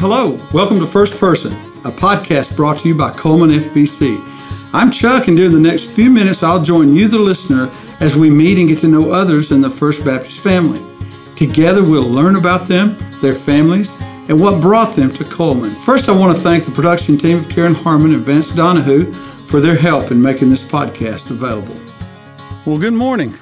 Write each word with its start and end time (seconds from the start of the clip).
Hello, 0.00 0.38
welcome 0.52 0.78
to 0.78 0.86
First 0.86 1.18
Person, 1.18 1.52
a 1.84 1.90
podcast 1.90 2.54
brought 2.54 2.78
to 2.78 2.88
you 2.88 2.94
by 2.94 3.10
Cullman 3.10 3.50
FBC. 3.50 4.22
I'm 4.72 4.92
Chuck, 4.92 5.26
and 5.26 5.36
during 5.36 5.50
the 5.50 5.58
next 5.58 5.86
few 5.86 6.08
minutes, 6.08 6.44
I'll 6.44 6.62
join 6.62 6.94
you, 6.94 7.08
the 7.08 7.18
listener, 7.18 7.68
as 7.98 8.14
we 8.14 8.30
meet 8.30 8.58
and 8.58 8.68
get 8.68 8.78
to 8.78 8.86
know 8.86 9.10
others 9.10 9.50
in 9.50 9.60
the 9.60 9.68
First 9.68 10.04
Baptist 10.04 10.38
family. 10.38 10.80
Together, 11.34 11.82
we'll 11.82 12.08
learn 12.08 12.36
about 12.36 12.68
them, 12.68 12.96
their 13.20 13.34
families, 13.34 13.90
and 14.28 14.40
what 14.40 14.60
brought 14.60 14.94
them 14.94 15.12
to 15.14 15.24
Cullman. 15.24 15.74
First, 15.82 16.08
I 16.08 16.12
want 16.12 16.32
to 16.36 16.40
thank 16.44 16.64
the 16.64 16.70
production 16.70 17.18
team 17.18 17.38
of 17.38 17.48
Karen 17.48 17.74
Harmon 17.74 18.14
and 18.14 18.24
Vance 18.24 18.54
Donahue 18.54 19.12
for 19.48 19.60
their 19.60 19.76
help 19.76 20.12
in 20.12 20.22
making 20.22 20.48
this 20.48 20.62
podcast 20.62 21.28
available. 21.30 21.76
Well, 22.64 22.78
good 22.78 22.92
morning. 22.92 23.36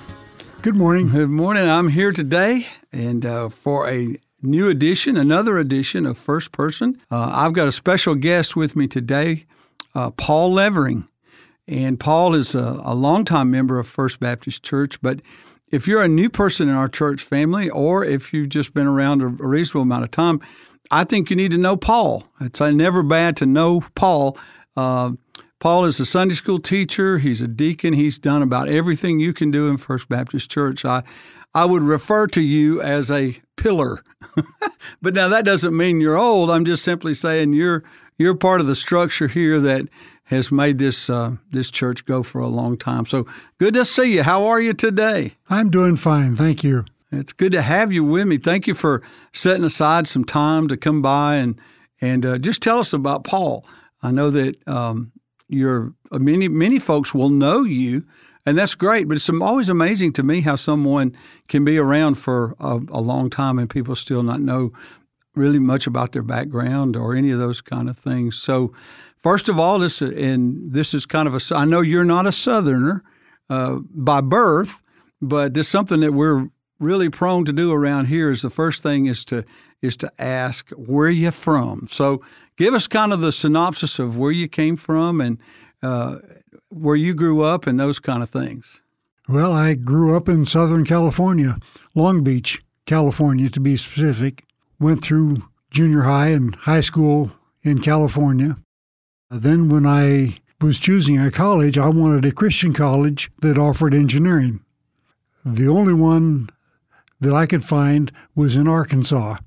Good 0.63 0.75
morning. 0.75 1.11
Good 1.11 1.29
morning. 1.29 1.69
I'm 1.69 1.89
here 1.89 2.13
today 2.13 2.67
and 2.93 3.27
uh, 3.27 3.51
for 3.51 3.87
a 3.91 4.17
new 4.47 4.69
edition, 4.69 5.17
another 5.17 5.59
edition 5.59 6.07
of 6.07 6.17
First 6.17 6.53
Person. 6.53 7.01
Uh, 7.11 7.31
I've 7.33 7.53
got 7.53 7.69
a 7.69 7.73
special 7.73 8.15
guest 8.15 8.57
with 8.57 8.77
me 8.77 8.87
today, 8.87 9.45
uh, 9.95 10.11
Paul 10.13 10.53
Levering. 10.53 11.09
And 11.69 11.99
Paul 11.99 12.35
is 12.35 12.55
a, 12.55 12.81
a 12.85 12.95
longtime 12.95 13.51
member 13.51 13.79
of 13.79 13.89
First 13.89 14.21
Baptist 14.21 14.63
Church, 14.63 15.03
but 15.03 15.21
if 15.71 15.89
you're 15.89 16.03
a 16.03 16.09
new 16.09 16.31
person 16.31 16.69
in 16.69 16.75
our 16.77 16.89
church 16.89 17.23
family, 17.23 17.69
or 17.71 18.05
if 18.05 18.33
you've 18.33 18.49
just 18.49 18.73
been 18.73 18.87
around 18.87 19.23
a, 19.23 19.27
reasonable 19.27 19.83
amount 19.83 20.05
of 20.05 20.11
time, 20.11 20.41
I 20.91 21.05
think 21.05 21.29
you 21.29 21.37
need 21.37 21.51
to 21.51 21.59
know 21.59 21.77
Paul. 21.77 22.25
It's 22.41 22.61
never 22.61 23.03
bad 23.03 23.37
to 23.39 23.47
know 23.47 23.83
Paul. 23.97 24.39
Uh, 24.77 25.13
Paul 25.59 25.87
is 25.87 25.99
a 25.99 26.07
Sunday 26.07 26.35
school 26.37 26.61
teacher. 26.61 27.19
He's 27.19 27.43
a 27.43 27.49
deacon. 27.49 27.95
He's 27.95 28.19
done 28.19 28.43
about 28.43 28.69
everything 28.69 29.19
you 29.19 29.33
can 29.33 29.51
do 29.51 29.69
in 29.69 29.79
First 29.79 30.09
Baptist 30.09 30.51
Church. 30.51 30.85
I, 30.85 31.03
I 31.57 31.65
would 31.65 31.85
refer 31.85 32.27
to 32.27 32.43
you 32.43 32.83
as 32.83 33.11
a 33.11 33.41
pillar. 33.57 34.05
but 35.01 35.15
now 35.15 35.29
that 35.29 35.47
doesn't 35.47 35.75
mean 35.75 36.01
you're 36.01 36.19
old. 36.19 36.51
I'm 36.51 36.67
just 36.67 36.85
simply 36.85 37.15
saying 37.15 37.55
you're 37.55 37.83
you're 38.19 38.35
part 38.35 38.61
of 38.61 38.67
the 38.67 38.77
structure 38.77 39.27
here 39.27 39.59
that 39.63 39.89
has 40.25 40.53
made 40.53 40.77
this 40.77 41.09
uh, 41.09 41.37
this 41.51 41.71
church 41.71 42.05
go 42.05 42.23
for 42.23 42.43
a 42.43 42.47
long 42.47 42.77
time. 42.77 43.07
So 43.07 43.27
good 43.57 43.73
to 43.73 43.87
see 43.87 44.17
you. 44.17 44.23
How 44.23 44.45
are 44.45 44.61
you 44.61 44.75
today? 44.75 45.33
I'm 45.49 45.71
doing 45.71 45.97
fine, 45.97 46.37
thank 46.37 46.63
you. 46.63 46.85
It's 47.11 47.33
good 47.33 47.53
to 47.53 47.63
have 47.63 47.91
you 47.91 48.05
with 48.05 48.27
me. 48.27 48.37
Thank 48.37 48.67
you 48.67 48.75
for 48.75 49.03
setting 49.33 49.65
aside 49.65 50.07
some 50.07 50.25
time 50.25 50.69
to 50.69 50.77
come 50.77 51.01
by 51.01 51.37
and 51.37 51.59
and 52.03 52.27
uh, 52.27 52.37
just 52.37 52.63
tell 52.63 52.81
us 52.81 52.93
about 52.93 53.25
Paul. 53.25 53.65
I 54.03 54.11
know 54.11 54.29
that 54.29 54.69
um, 54.69 55.11
you're 55.49 55.95
uh, 56.13 56.19
many 56.19 56.49
many 56.49 56.79
folks 56.79 57.15
will 57.15 57.31
know 57.31 57.63
you, 57.63 58.05
and 58.47 58.57
that's 58.57 58.77
great. 58.77 59.09
But 59.09 59.17
it's 59.17 59.29
always 59.29 59.69
amazing 59.69 60.13
to 60.15 60.23
me 60.23 60.41
how 60.41 60.55
someone 60.55 61.15
can 61.49 61.65
be 61.65 61.77
around 61.77 62.15
for 62.15 62.55
a, 62.61 62.81
a 62.89 63.01
long 63.01 63.29
time 63.29 63.59
and 63.59 63.69
people 63.69 63.97
still 63.97 64.23
not 64.23 64.41
know 64.41 64.73
really 65.35 65.59
much 65.59 65.87
about 65.87 66.13
their 66.13 66.23
background 66.23 66.97
or 66.97 67.15
any 67.15 67.31
of 67.31 67.39
those 67.39 67.61
kind 67.61 67.91
of 67.91 67.99
things. 67.99 68.39
So, 68.39 68.73
first 69.19 69.49
of 69.49 69.59
all, 69.59 69.79
this 69.79 70.01
and 70.01 70.73
this 70.73 70.95
is 70.95 71.05
kind 71.05 71.29
of 71.29 71.35
a. 71.35 71.55
I 71.55 71.65
know 71.65 71.81
you're 71.81 72.05
not 72.05 72.27
a 72.27 72.33
Southerner 72.33 73.03
uh, 73.51 73.81
by 73.91 74.21
birth, 74.21 74.81
but 75.21 75.55
this 75.55 75.67
is 75.67 75.71
something 75.71 76.01
that 76.01 76.13
we're 76.13 76.49
really 76.79 77.09
prone 77.09 77.45
to 77.45 77.53
do 77.53 77.73
around 77.73 78.07
here. 78.07 78.31
Is 78.31 78.43
the 78.43 78.51
first 78.51 78.83
thing 78.83 79.07
is 79.07 79.25
to 79.27 79.45
is 79.83 79.97
to 79.99 80.11
ask 80.19 80.71
where 80.71 81.11
you 81.11 81.31
from. 81.31 81.89
So, 81.91 82.23
give 82.57 82.75
us 82.75 82.87
kind 82.87 83.13
of 83.13 83.21
the 83.21 83.33
synopsis 83.33 83.99
of 83.99 84.17
where 84.17 84.33
you 84.33 84.49
came 84.49 84.77
from 84.77 85.21
and 85.21 85.39
uh, 85.83 86.19
where 86.69 86.97
you 86.97 87.15
grew 87.15 87.43
up 87.43 87.67
and 87.67 87.79
those 87.79 87.99
kind 87.99 88.23
of 88.23 88.31
things. 88.31 88.81
Well, 89.29 89.53
I 89.53 89.75
grew 89.75 90.17
up 90.17 90.29
in 90.29 90.45
Southern 90.45 90.85
California, 90.85 91.59
Long 91.95 92.23
Beach, 92.23 92.63
California 92.87 93.49
to 93.51 93.61
be 93.61 93.77
specific. 93.77 94.45
Went 94.79 95.03
through 95.03 95.43
junior 95.71 96.03
high 96.03 96.29
and 96.29 96.55
high 96.55 96.81
school 96.81 97.33
in 97.63 97.81
California. 97.81 98.57
Then, 99.31 99.69
when 99.69 99.85
I 99.85 100.39
was 100.61 100.79
choosing 100.79 101.19
a 101.19 101.31
college, 101.31 101.77
I 101.77 101.89
wanted 101.89 102.25
a 102.25 102.33
Christian 102.33 102.73
college 102.73 103.31
that 103.41 103.59
offered 103.59 103.95
engineering. 103.95 104.61
The 105.45 105.69
only 105.69 105.95
one 105.95 106.49
that 107.21 107.35
I 107.35 107.47
could 107.47 107.65
find 107.65 108.13
was 108.35 108.57
in 108.57 108.69
Arkansas. 108.69 109.39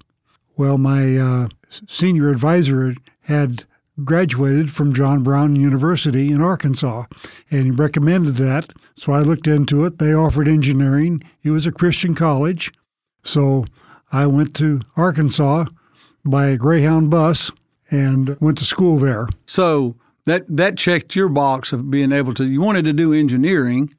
Well, 0.58 0.78
my 0.78 1.18
uh, 1.18 1.48
senior 1.88 2.30
advisor 2.30 2.96
had 3.22 3.64
graduated 4.04 4.72
from 4.72 4.94
John 4.94 5.24
Brown 5.24 5.56
University 5.56 6.32
in 6.32 6.42
Arkansas, 6.42 7.06
and 7.52 7.64
he 7.66 7.72
recommended 7.72 8.36
that. 8.38 8.74
So 8.96 9.14
I 9.14 9.20
looked 9.20 9.48
into 9.48 9.86
it. 9.86 9.98
They 9.98 10.14
offered 10.14 10.48
engineering. 10.48 11.24
It 11.44 11.52
was 11.52 11.66
a 11.66 11.72
Christian 11.72 12.16
college. 12.16 12.72
So 13.24 13.66
I 14.12 14.28
went 14.28 14.56
to 14.56 14.82
Arkansas 14.96 15.66
by 16.26 16.48
a 16.48 16.58
Greyhound 16.58 17.10
bus 17.10 17.52
and 17.92 18.38
went 18.40 18.58
to 18.60 18.66
school 18.66 18.98
there. 18.98 19.28
So 19.46 19.96
that 20.26 20.46
that 20.48 20.78
checked 20.78 21.16
your 21.16 21.30
box 21.30 21.74
of 21.74 21.90
being 21.90 22.12
able 22.12 22.34
to. 22.36 22.46
You 22.46 22.62
wanted 22.62 22.86
to 22.86 22.94
do 22.94 23.14
engineering, 23.14 23.96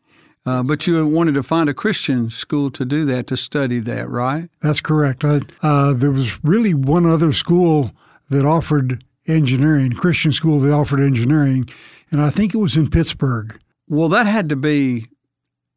uh, 0.46 0.62
but 0.62 0.86
you 0.86 1.06
wanted 1.06 1.34
to 1.34 1.42
find 1.42 1.68
a 1.68 1.74
Christian 1.74 2.30
school 2.30 2.70
to 2.70 2.84
do 2.84 3.04
that 3.06 3.26
to 3.28 3.36
study 3.36 3.80
that, 3.80 4.08
right? 4.08 4.48
That's 4.62 4.80
correct. 4.80 5.24
I, 5.24 5.40
uh, 5.62 5.92
there 5.92 6.10
was 6.10 6.42
really 6.44 6.74
one 6.74 7.06
other 7.06 7.32
school 7.32 7.92
that 8.28 8.44
offered 8.44 9.04
engineering, 9.30 9.92
Christian 9.92 10.32
school 10.32 10.58
that 10.60 10.72
offered 10.72 11.00
engineering, 11.00 11.68
and 12.10 12.20
I 12.20 12.30
think 12.30 12.54
it 12.54 12.58
was 12.58 12.76
in 12.76 12.90
Pittsburgh. 12.90 13.58
Well, 13.88 14.08
that 14.08 14.26
had 14.26 14.48
to 14.50 14.56
be 14.56 15.06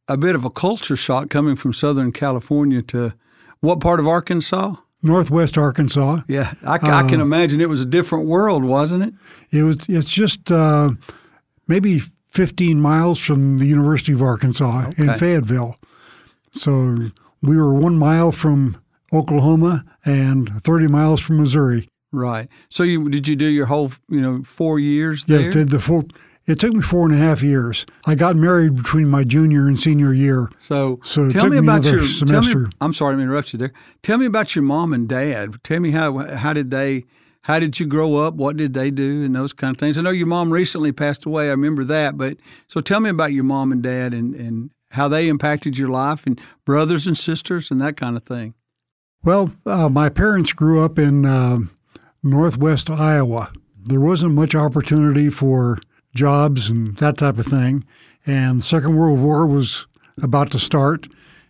a 0.07 0.17
bit 0.17 0.35
of 0.35 0.43
a 0.43 0.49
culture 0.49 0.95
shock 0.95 1.29
coming 1.29 1.55
from 1.55 1.73
Southern 1.73 2.11
California 2.11 2.81
to 2.83 3.13
what 3.61 3.79
part 3.79 3.99
of 3.99 4.07
Arkansas? 4.07 4.75
Northwest 5.01 5.57
Arkansas. 5.57 6.21
Yeah, 6.27 6.53
I, 6.63 6.75
uh, 6.75 7.03
I 7.05 7.09
can 7.09 7.19
imagine 7.19 7.59
it 7.59 7.69
was 7.69 7.81
a 7.81 7.85
different 7.85 8.27
world, 8.27 8.63
wasn't 8.63 9.03
it? 9.03 9.13
It 9.51 9.63
was. 9.63 9.77
It's 9.89 10.11
just 10.11 10.51
uh, 10.51 10.91
maybe 11.67 12.01
15 12.31 12.79
miles 12.79 13.19
from 13.19 13.59
the 13.59 13.65
University 13.65 14.13
of 14.13 14.21
Arkansas 14.21 14.87
okay. 14.89 15.03
in 15.03 15.13
Fayetteville. 15.15 15.75
So 16.51 17.09
we 17.41 17.57
were 17.57 17.73
one 17.73 17.97
mile 17.97 18.31
from 18.31 18.81
Oklahoma 19.11 19.83
and 20.05 20.49
30 20.63 20.87
miles 20.87 21.21
from 21.21 21.37
Missouri. 21.37 21.89
Right. 22.13 22.47
So 22.69 22.83
you 22.83 23.09
did 23.09 23.27
you 23.27 23.35
do 23.35 23.45
your 23.45 23.65
whole 23.65 23.91
you 24.07 24.21
know 24.21 24.43
four 24.43 24.79
years 24.79 25.25
there? 25.25 25.41
Yes, 25.41 25.53
did 25.53 25.69
the 25.69 25.79
four. 25.79 26.05
It 26.45 26.59
took 26.59 26.73
me 26.73 26.81
four 26.81 27.05
and 27.05 27.15
a 27.15 27.17
half 27.17 27.41
years. 27.41 27.85
I 28.05 28.15
got 28.15 28.35
married 28.35 28.75
between 28.75 29.07
my 29.07 29.23
junior 29.23 29.67
and 29.67 29.79
senior 29.79 30.13
year. 30.13 30.49
So, 30.57 30.99
so 31.01 31.29
tell 31.29 31.47
me 31.47 31.57
about 31.57 31.83
me 31.83 31.91
your 31.91 32.05
semester. 32.05 32.59
Me, 32.59 32.69
I'm 32.81 32.91
sorry 32.91 33.15
to 33.15 33.21
interrupt 33.21 33.53
you 33.53 33.59
there. 33.59 33.71
Tell 34.01 34.17
me 34.17 34.25
about 34.25 34.53
your 34.53 34.63
mom 34.63 34.93
and 34.93 35.07
dad. 35.07 35.55
Tell 35.63 35.79
me 35.79 35.91
how 35.91 36.17
how 36.35 36.53
did 36.53 36.69
they 36.69 37.05
how 37.43 37.59
did 37.59 37.79
you 37.79 37.85
grow 37.85 38.17
up? 38.17 38.35
What 38.35 38.57
did 38.57 38.73
they 38.73 38.91
do 38.91 39.23
and 39.23 39.35
those 39.35 39.53
kind 39.53 39.75
of 39.75 39.79
things? 39.79 39.97
I 39.97 40.01
know 40.01 40.11
your 40.11 40.27
mom 40.27 40.51
recently 40.51 40.91
passed 40.91 41.25
away. 41.25 41.45
I 41.45 41.51
remember 41.51 41.83
that. 41.85 42.17
But 42.17 42.37
so 42.67 42.81
tell 42.81 42.99
me 42.99 43.09
about 43.09 43.33
your 43.33 43.43
mom 43.43 43.71
and 43.71 43.81
dad 43.81 44.13
and, 44.13 44.35
and 44.35 44.69
how 44.91 45.07
they 45.07 45.27
impacted 45.27 45.77
your 45.77 45.89
life 45.89 46.25
and 46.25 46.39
brothers 46.65 47.07
and 47.07 47.17
sisters 47.17 47.71
and 47.71 47.81
that 47.81 47.97
kind 47.97 48.15
of 48.15 48.23
thing. 48.23 48.53
Well, 49.23 49.51
uh, 49.65 49.89
my 49.89 50.09
parents 50.09 50.51
grew 50.53 50.83
up 50.83 50.99
in 50.99 51.25
uh, 51.25 51.59
northwest 52.23 52.89
Iowa. 52.89 53.51
There 53.85 53.99
wasn't 53.99 54.33
much 54.33 54.55
opportunity 54.55 55.29
for 55.29 55.77
jobs 56.15 56.69
and 56.69 56.95
that 56.97 57.17
type 57.17 57.37
of 57.37 57.45
thing. 57.45 57.83
And 58.25 58.59
the 58.59 58.63
Second 58.63 58.95
World 58.95 59.19
War 59.19 59.45
was 59.45 59.87
about 60.21 60.51
to 60.51 60.59
start. 60.59 61.07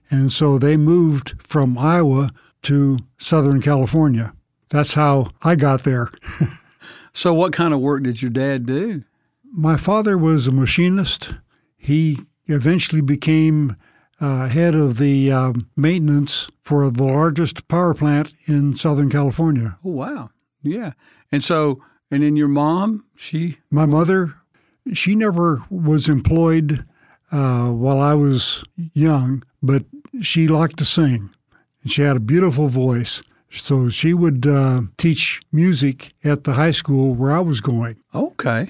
And 0.09 0.31
so 0.31 0.57
they 0.57 0.77
moved 0.77 1.35
from 1.39 1.77
Iowa 1.77 2.31
to 2.63 2.97
Southern 3.17 3.61
California. 3.61 4.33
That's 4.69 4.95
how 4.95 5.29
I 5.43 5.55
got 5.55 5.83
there. 5.83 6.09
so, 7.13 7.33
what 7.33 7.53
kind 7.53 7.73
of 7.73 7.79
work 7.79 8.03
did 8.03 8.21
your 8.21 8.31
dad 8.31 8.65
do? 8.65 9.03
My 9.51 9.77
father 9.77 10.17
was 10.17 10.47
a 10.47 10.51
machinist. 10.51 11.33
He 11.77 12.19
eventually 12.47 13.01
became 13.01 13.75
uh, 14.19 14.47
head 14.47 14.73
of 14.73 14.97
the 14.97 15.31
uh, 15.31 15.53
maintenance 15.75 16.49
for 16.61 16.89
the 16.89 17.03
largest 17.03 17.67
power 17.67 17.93
plant 17.93 18.33
in 18.45 18.75
Southern 18.75 19.09
California. 19.09 19.77
Oh, 19.83 19.91
wow. 19.91 20.29
Yeah. 20.63 20.93
And 21.31 21.43
so, 21.43 21.83
and 22.09 22.23
then 22.23 22.35
your 22.35 22.47
mom, 22.47 23.05
she? 23.15 23.57
My 23.69 23.85
mother, 23.85 24.35
she 24.93 25.15
never 25.15 25.63
was 25.69 26.09
employed 26.09 26.85
uh, 27.31 27.69
while 27.69 27.99
I 27.99 28.13
was 28.13 28.63
young, 28.93 29.43
but 29.61 29.85
she 30.21 30.47
liked 30.47 30.77
to 30.77 30.85
sing. 30.85 31.29
And 31.83 31.91
she 31.91 32.01
had 32.01 32.15
a 32.15 32.21
beautiful 32.21 32.67
voice. 32.67 33.21
So 33.49 33.89
she 33.89 34.13
would 34.13 34.47
uh, 34.47 34.83
teach 34.97 35.41
music 35.51 36.13
at 36.23 36.43
the 36.43 36.53
high 36.53 36.71
school 36.71 37.13
where 37.13 37.31
I 37.31 37.39
was 37.39 37.61
going. 37.61 37.97
Okay. 38.15 38.69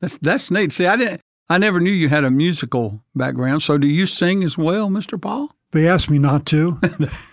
That's 0.00 0.16
that's 0.18 0.50
neat. 0.50 0.72
See, 0.72 0.86
I 0.86 0.96
didn't 0.96 1.20
I 1.48 1.58
never 1.58 1.80
knew 1.80 1.90
you 1.90 2.08
had 2.08 2.24
a 2.24 2.30
musical 2.30 3.02
background. 3.14 3.62
So 3.62 3.76
do 3.76 3.86
you 3.86 4.06
sing 4.06 4.42
as 4.42 4.56
well, 4.56 4.88
Mr. 4.88 5.20
Paul? 5.20 5.54
They 5.72 5.86
asked 5.86 6.08
me 6.08 6.18
not 6.18 6.46
to. 6.46 6.78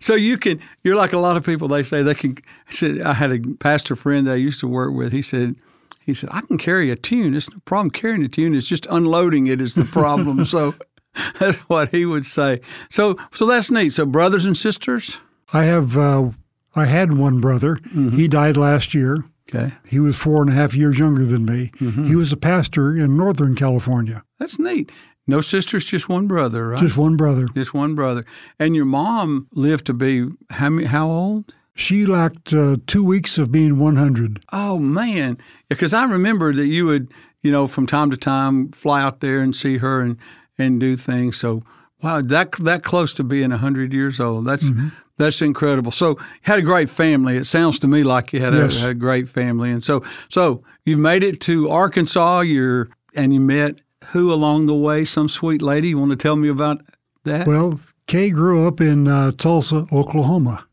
so 0.00 0.14
you 0.14 0.38
can 0.38 0.60
you're 0.82 0.96
like 0.96 1.12
a 1.12 1.18
lot 1.18 1.36
of 1.36 1.44
people 1.44 1.68
they 1.68 1.82
say 1.82 2.02
they 2.02 2.14
can 2.14 2.36
I 2.68 2.72
said 2.72 3.00
I 3.00 3.12
had 3.12 3.32
a 3.32 3.38
pastor 3.60 3.96
friend 3.96 4.26
that 4.26 4.32
I 4.32 4.36
used 4.36 4.60
to 4.60 4.68
work 4.68 4.94
with. 4.94 5.12
He 5.12 5.22
said 5.22 5.56
he 6.00 6.14
said 6.14 6.30
I 6.32 6.40
can 6.42 6.58
carry 6.58 6.90
a 6.90 6.96
tune. 6.96 7.34
It's 7.34 7.50
no 7.50 7.58
problem 7.64 7.90
carrying 7.90 8.24
a 8.24 8.28
tune. 8.28 8.54
It's 8.54 8.68
just 8.68 8.86
unloading 8.86 9.46
it 9.46 9.60
is 9.60 9.74
the 9.74 9.84
problem. 9.84 10.44
So 10.44 10.74
that's 11.38 11.58
what 11.68 11.90
he 11.90 12.04
would 12.06 12.26
say. 12.26 12.60
So 12.90 13.16
so 13.32 13.46
that's 13.46 13.70
neat. 13.70 13.90
So 13.90 14.06
brothers 14.06 14.44
and 14.44 14.56
sisters? 14.56 15.18
I 15.52 15.64
have 15.64 15.96
uh, 15.96 16.30
I 16.74 16.86
had 16.86 17.12
one 17.12 17.40
brother. 17.40 17.78
He 17.92 18.28
died 18.28 18.56
last 18.56 18.94
year. 18.94 19.24
Okay. 19.52 19.74
He 19.86 20.00
was 20.00 20.16
four 20.16 20.40
and 20.42 20.50
a 20.50 20.54
half 20.54 20.74
years 20.74 20.98
younger 20.98 21.24
than 21.24 21.44
me. 21.44 21.70
Mm-hmm. 21.78 22.04
He 22.04 22.16
was 22.16 22.32
a 22.32 22.36
pastor 22.36 22.96
in 22.96 23.16
Northern 23.16 23.54
California. 23.54 24.24
That's 24.38 24.58
neat. 24.58 24.90
No 25.26 25.40
sisters, 25.40 25.84
just 25.84 26.08
one 26.08 26.26
brother, 26.26 26.68
right? 26.68 26.80
Just 26.80 26.98
one 26.98 27.16
brother. 27.16 27.48
Just 27.54 27.72
one 27.72 27.94
brother. 27.94 28.24
And 28.58 28.76
your 28.76 28.84
mom 28.84 29.48
lived 29.52 29.86
to 29.86 29.94
be 29.94 30.28
how 30.50 30.84
how 30.84 31.08
old? 31.08 31.54
She 31.76 32.06
lacked 32.06 32.52
uh, 32.52 32.76
two 32.86 33.02
weeks 33.02 33.36
of 33.36 33.50
being 33.50 33.78
100. 33.80 34.44
Oh 34.52 34.78
man, 34.78 35.38
because 35.68 35.92
I 35.92 36.04
remember 36.04 36.52
that 36.52 36.66
you 36.66 36.86
would, 36.86 37.12
you 37.42 37.50
know, 37.50 37.66
from 37.66 37.86
time 37.86 38.10
to 38.10 38.16
time 38.16 38.70
fly 38.70 39.02
out 39.02 39.20
there 39.20 39.40
and 39.40 39.56
see 39.56 39.78
her 39.78 40.00
and 40.00 40.16
and 40.56 40.78
do 40.78 40.94
things. 40.94 41.36
So 41.36 41.64
wow, 42.02 42.20
that 42.20 42.52
that 42.52 42.82
close 42.82 43.14
to 43.14 43.24
being 43.24 43.50
hundred 43.50 43.92
years 43.92 44.20
old. 44.20 44.44
That's 44.44 44.70
that's 45.16 45.40
incredible. 45.42 45.90
So 45.92 46.10
you 46.10 46.16
had 46.42 46.58
a 46.58 46.62
great 46.62 46.90
family. 46.90 47.36
It 47.36 47.44
sounds 47.46 47.78
to 47.80 47.86
me 47.88 48.02
like 48.02 48.32
you 48.32 48.40
had 48.40 48.54
Yes. 48.54 48.82
a, 48.82 48.90
a 48.90 48.94
great 48.94 49.28
family. 49.28 49.70
And 49.70 49.82
so 49.84 50.02
so 50.28 50.62
you 50.84 50.96
made 50.96 51.22
it 51.24 51.40
to 51.42 51.70
Arkansas. 51.70 52.40
You're 52.40 52.88
and 53.14 53.32
you 53.32 53.40
met 53.40 53.80
who 54.08 54.32
along 54.32 54.66
the 54.66 54.74
way? 54.74 55.04
Some 55.04 55.28
sweet 55.28 55.62
lady. 55.62 55.88
You 55.90 55.98
want 55.98 56.10
to 56.10 56.16
tell 56.16 56.36
me 56.36 56.48
about 56.48 56.80
that? 57.24 57.46
Well, 57.46 57.80
Kay 58.06 58.30
grew 58.30 58.66
up 58.68 58.80
in 58.80 59.08
uh, 59.08 59.32
Tulsa, 59.32 59.86
Oklahoma, 59.92 60.66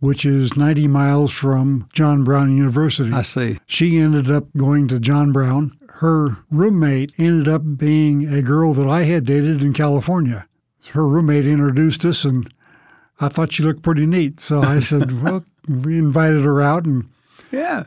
which 0.00 0.26
is 0.26 0.56
90 0.56 0.86
miles 0.88 1.32
from 1.32 1.88
John 1.94 2.24
Brown 2.24 2.54
University. 2.56 3.10
I 3.12 3.22
see. 3.22 3.58
She 3.66 3.98
ended 3.98 4.30
up 4.30 4.44
going 4.56 4.88
to 4.88 4.98
John 5.00 5.32
Brown. 5.32 5.78
Her 5.94 6.36
roommate 6.50 7.12
ended 7.16 7.48
up 7.48 7.62
being 7.78 8.26
a 8.32 8.42
girl 8.42 8.74
that 8.74 8.86
I 8.88 9.04
had 9.04 9.24
dated 9.24 9.62
in 9.62 9.72
California. 9.72 10.46
Her 10.90 11.06
roommate 11.06 11.46
introduced 11.46 12.04
us, 12.04 12.24
and 12.24 12.52
I 13.22 13.28
thought 13.28 13.52
she 13.52 13.62
looked 13.62 13.82
pretty 13.82 14.06
neat. 14.06 14.40
So 14.40 14.60
I 14.62 14.80
said, 14.90 15.22
Well, 15.22 15.44
we 15.68 15.96
invited 15.98 16.42
her 16.44 16.60
out, 16.60 16.84
and 16.84 17.08
Yeah. 17.50 17.84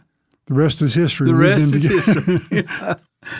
the 0.48 0.54
rest 0.54 0.82
is 0.82 0.94
history. 0.96 1.28
The 1.28 1.34
We've 1.34 1.42
rest 1.42 1.74
is 1.74 1.84
history. 2.06 2.40
Yeah. 2.70 2.96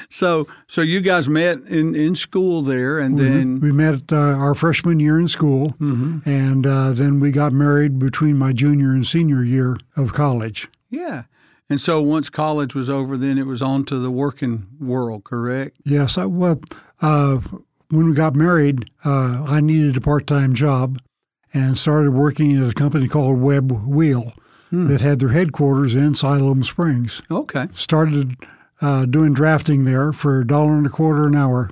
So, 0.10 0.48
so 0.68 0.82
you 0.82 1.00
guys 1.00 1.30
met 1.30 1.60
in, 1.68 1.94
in 1.96 2.16
school 2.16 2.64
there, 2.64 2.98
and 2.98 3.20
then 3.20 3.60
We 3.60 3.72
met 3.72 4.12
uh, 4.12 4.16
our 4.16 4.56
freshman 4.56 5.00
year 5.00 5.20
in 5.20 5.28
school, 5.28 5.76
Mm-hmm. 5.80 6.28
and 6.28 6.66
uh, 6.66 6.92
then 6.94 7.20
we 7.20 7.30
got 7.32 7.54
married 7.54 8.00
between 8.00 8.36
my 8.36 8.52
junior 8.52 8.90
and 8.94 9.06
senior 9.06 9.44
year 9.44 9.78
of 9.96 10.12
college. 10.12 10.68
yeah, 10.90 11.24
and 11.70 11.80
so 11.80 12.02
once 12.02 12.32
college 12.32 12.74
was 12.74 12.90
over, 12.90 13.16
then 13.16 13.38
it 13.38 13.46
was 13.46 13.62
on 13.62 13.86
to 13.86 14.00
the 14.00 14.10
working 14.10 14.66
world. 14.80 15.24
Correct? 15.24 15.78
Yes, 15.86 16.18
I, 16.18 16.26
well, 16.26 16.60
uh, 17.02 17.38
when 17.90 18.08
we 18.08 18.14
got 18.16 18.34
married, 18.36 18.90
uh, 19.04 19.46
I 19.48 19.62
needed 19.62 19.98
a 19.98 20.02
part-time 20.02 20.54
job, 20.56 21.00
and 21.56 21.78
started 21.78 22.12
working 22.12 22.56
at 22.62 22.70
a 22.70 22.74
company 22.74 23.08
called 23.08 23.40
Webb 23.40 23.72
Wheel 23.72 24.34
that 24.72 25.00
had 25.00 25.20
their 25.20 25.30
headquarters 25.30 25.96
in 25.96 26.14
Siloam 26.16 26.62
Springs. 26.64 27.22
Okay. 27.32 27.68
Started 27.72 28.36
uh, 28.82 29.06
doing 29.06 29.34
drafting 29.34 29.86
there 29.86 30.12
for 30.12 30.42
a 30.42 30.48
dollar 30.48 30.74
and 30.74 30.86
a 30.86 30.90
quarter 30.90 31.28
an 31.28 31.36
hour. 31.36 31.70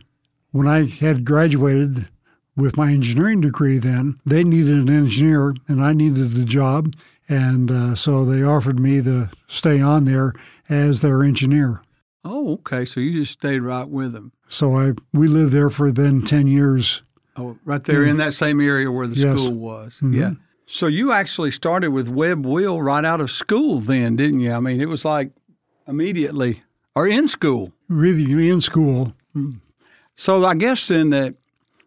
When 0.52 0.68
I 0.68 0.86
had 0.86 1.26
graduated 1.26 2.08
with 2.56 2.78
my 2.78 2.92
engineering 2.92 3.42
degree, 3.42 3.78
then 3.78 4.20
they 4.26 4.44
needed 4.44 4.78
an 4.78 4.90
engineer, 4.90 5.54
and 5.68 5.84
I 5.84 5.92
needed 5.92 6.38
a 6.38 6.46
job, 6.46 6.96
and 7.28 7.72
uh, 7.72 7.96
so 7.96 8.24
they 8.24 8.42
offered 8.44 8.80
me 8.80 9.02
to 9.02 9.30
stay 9.48 9.82
on 9.82 10.06
there 10.06 10.32
as 10.70 11.02
their 11.02 11.24
engineer. 11.24 11.82
Oh, 12.24 12.54
okay. 12.54 12.86
So 12.86 13.00
you 13.00 13.12
just 13.20 13.34
stayed 13.34 13.62
right 13.62 13.90
with 13.90 14.14
them. 14.14 14.32
So 14.48 14.78
I 14.78 14.94
we 15.12 15.28
lived 15.28 15.52
there 15.52 15.70
for 15.70 15.92
then 15.92 16.22
ten 16.22 16.48
years. 16.48 17.02
Oh, 17.36 17.58
right 17.66 17.84
there 17.84 18.04
in 18.06 18.18
that 18.18 18.34
same 18.34 18.62
area 18.62 18.92
where 18.92 19.08
the 19.08 19.16
Yes. 19.16 19.40
school 19.40 19.54
was. 19.56 20.00
Yeah. 20.08 20.32
So 20.66 20.88
you 20.88 21.12
actually 21.12 21.52
started 21.52 21.90
with 21.92 22.08
Webb 22.10 22.46
Wheel 22.46 22.82
right 22.82 23.04
out 23.04 23.20
of 23.22 23.32
school, 23.32 23.80
then, 23.80 24.16
didn't 24.16 24.40
you? 24.40 24.52
I 24.52 24.60
mean, 24.60 24.80
it 24.80 24.88
was 24.88 25.04
like 25.04 25.32
immediately 25.88 26.62
or 26.96 27.08
in 27.08 27.28
school. 27.28 27.74
Really 27.90 28.50
in 28.50 28.62
school, 28.62 29.14
So 30.16 30.46
I 30.46 30.56
guess 30.56 30.88
then 30.88 31.10
that. 31.10 31.36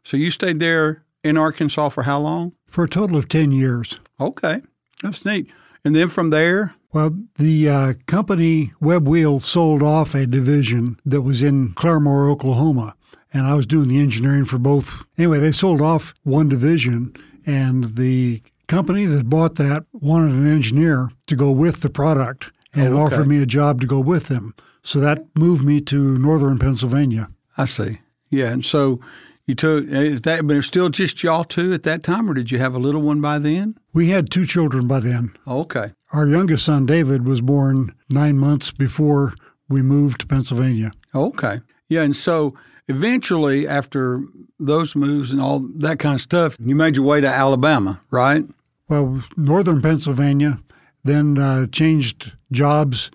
So 0.05 0.17
you 0.17 0.31
stayed 0.31 0.61
there 0.61 1.03
in 1.25 1.37
Arkansas 1.37 1.89
for 1.91 2.03
how 2.05 2.21
long? 2.21 2.53
for 2.69 2.85
a 2.85 2.89
total 2.89 3.17
of 3.17 3.29
ten 3.29 3.53
years. 3.53 3.99
Okay, 4.21 4.61
that's 5.03 5.25
neat. 5.25 5.49
And 5.85 5.95
then 5.97 6.09
from 6.09 6.31
there, 6.31 6.75
Well, 6.93 7.17
the 7.39 7.69
uh, 7.69 7.93
company 8.07 8.73
Webb 8.81 9.09
Wheel 9.09 9.41
sold 9.41 9.83
off 9.83 10.15
a 10.15 10.27
division 10.27 10.99
that 11.07 11.23
was 11.23 11.43
in 11.43 11.71
Claremore, 11.75 12.31
Oklahoma, 12.31 12.95
and 13.33 13.47
I 13.47 13.55
was 13.55 13.67
doing 13.67 13.89
the 13.89 14.01
engineering 14.01 14.45
for 14.45 14.59
both. 14.59 15.05
Anyway, 15.19 15.39
they 15.39 15.53
sold 15.53 15.81
off 15.81 16.15
one 16.23 16.49
division, 16.49 17.15
and 17.45 17.97
the 17.97 18.43
company 18.69 19.05
that 19.07 19.29
bought 19.31 19.55
that 19.57 19.85
wanted 19.93 20.33
an 20.33 20.51
engineer 20.51 21.11
to 21.27 21.37
go 21.37 21.51
with 21.51 21.81
the 21.81 21.91
product 21.91 22.51
oh, 22.77 22.81
and 22.81 22.95
Oh, 22.95 23.05
okay. 23.05 23.15
offered 23.15 23.29
me 23.29 23.41
a 23.43 23.47
job 23.47 23.81
to 23.81 23.87
go 23.87 24.01
with 24.01 24.29
them. 24.29 24.55
So 24.83 25.01
that 25.01 25.25
moved 25.37 25.65
me 25.65 25.81
to 25.83 26.19
northern 26.19 26.59
Pennsylvania. 26.59 27.29
I 27.57 27.65
see. 27.65 27.99
Yeah, 28.31 28.49
and 28.51 28.65
so 28.65 29.01
you 29.47 29.55
took 29.55 29.85
uh, 29.87 29.97
is 29.99 30.23
that, 30.23 30.47
but 30.47 30.57
it's 30.57 30.67
still 30.67 30.89
just 30.89 31.23
y'all 31.23 31.45
two 31.45 31.73
at 31.73 31.85
that 31.85 32.03
time, 32.03 32.29
or 32.31 32.35
did 32.35 32.51
you 32.51 32.59
have 32.59 32.75
a 32.75 32.79
little 32.79 33.03
one 33.03 33.21
by 33.21 33.39
then? 33.39 33.77
We 33.93 34.09
had 34.09 34.31
two 34.31 34.45
children 34.47 34.87
by 34.89 35.01
then. 35.01 35.33
Oh, 35.47 35.61
okay, 35.61 35.93
Our 36.13 36.27
youngest 36.27 36.65
son, 36.65 36.87
David, 36.87 37.25
was 37.27 37.41
born 37.41 37.95
nine 38.11 38.39
months 38.39 38.71
before 38.73 39.35
we 39.69 39.83
moved 39.83 40.21
to 40.21 40.27
Pennsylvania. 40.27 40.91
okay, 41.15 41.61
yeah, 41.89 42.03
and 42.03 42.15
so 42.17 42.55
eventually, 42.89 43.67
after 43.69 44.23
those 44.59 44.95
moves 44.97 45.31
and 45.31 45.41
all 45.41 45.61
that 45.77 45.99
kind 45.99 46.15
of 46.15 46.21
stuff, 46.21 46.57
you 46.65 46.75
made 46.75 46.97
your 46.97 47.05
way 47.05 47.21
to 47.21 47.29
Alabama, 47.29 48.01
right? 48.11 48.45
Well, 48.89 49.23
northern 49.37 49.83
Pennsylvania, 49.83 50.61
then 51.05 51.39
uh, 51.39 51.67
changed 51.67 52.33
jobs 52.53 53.11